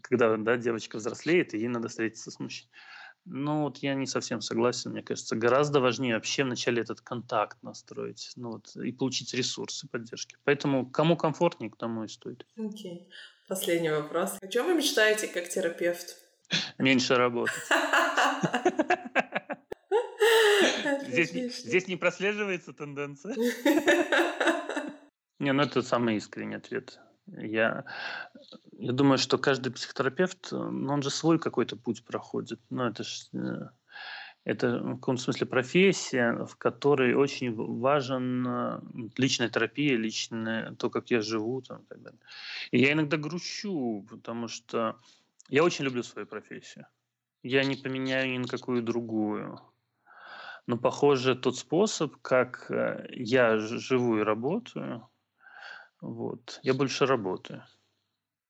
[0.03, 2.71] когда, да, девочка взрослеет, и ей надо встретиться с мужчиной.
[3.27, 8.33] Ну, вот я не совсем согласен, мне кажется, гораздо важнее вообще вначале этот контакт настроить,
[8.37, 10.37] ну, вот, и получить ресурсы поддержки.
[10.45, 12.47] Поэтому кому комфортнее, к тому и стоит.
[12.57, 13.07] Окей.
[13.07, 13.13] Okay.
[13.51, 14.39] Последний вопрос.
[14.41, 16.17] О чем вы мечтаете как терапевт?
[16.79, 17.53] Меньше работать.
[21.09, 23.35] Здесь, здесь не прослеживается тенденция.
[25.41, 27.01] Не, ну это самый искренний ответ.
[27.27, 27.85] Я,
[28.79, 32.61] я думаю, что каждый психотерапевт, ну, он же свой какой-то путь проходит.
[32.71, 33.71] Ну, это ж, э,
[34.45, 38.81] это в каком-то смысле профессия, в которой очень важен э,
[39.17, 41.61] личная терапия, личное то, как я живу.
[41.61, 42.21] Там, и, так далее.
[42.71, 44.99] и я иногда грущу, потому что
[45.49, 46.87] я очень люблю свою профессию.
[47.43, 49.61] Я не поменяю ни на какую другую.
[50.67, 55.09] Но, похоже, тот способ, как э, я живу и работаю,
[56.01, 57.65] вот, я больше работаю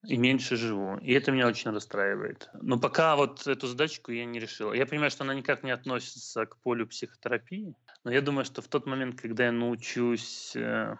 [0.04, 0.96] и меньше живу.
[0.98, 2.48] И это меня очень расстраивает.
[2.54, 4.72] Но пока вот эту задачку я не решил.
[4.72, 7.74] Я понимаю, что она никак не относится к полю психотерапии,
[8.04, 10.96] но я думаю, что в тот момент, когда я научусь э,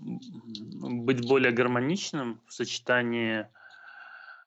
[0.00, 3.46] быть более гармоничным в сочетании э,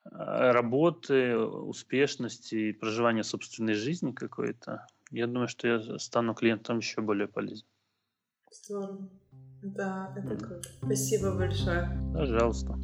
[0.04, 7.28] работы, успешности и проживания собственной жизни какой-то, я думаю, что я стану клиентом еще более
[7.28, 7.70] полезным.
[8.52, 9.10] Здорово.
[9.62, 10.70] Да, это круто.
[10.84, 11.89] Спасибо большое.
[12.14, 12.80] Пожалуйста.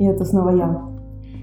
[0.00, 0.82] И это снова я.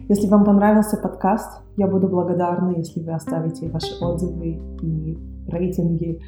[0.10, 5.16] Если вам понравился подкаст, я буду благодарна, если вы оставите ваши отзывы и
[5.48, 6.20] рейтинги,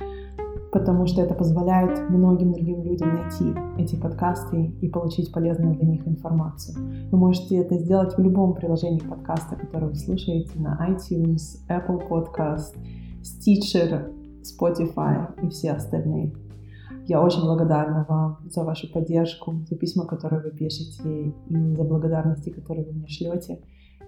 [0.71, 6.07] потому что это позволяет многим другим людям найти эти подкасты и получить полезную для них
[6.07, 7.09] информацию.
[7.09, 12.75] Вы можете это сделать в любом приложении подкаста, которое вы слушаете на iTunes, Apple Podcast,
[13.23, 14.13] Stitcher,
[14.43, 16.31] Spotify и все остальные.
[17.09, 22.51] Я очень благодарна вам за вашу поддержку, за письма, которые вы пишете, и за благодарности,
[22.51, 23.63] которые вы мне шлете.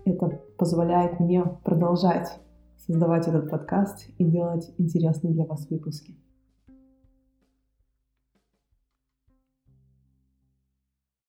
[0.05, 2.29] Это позволяет мне продолжать
[2.77, 6.15] создавать этот подкаст и делать интересные для вас выпуски.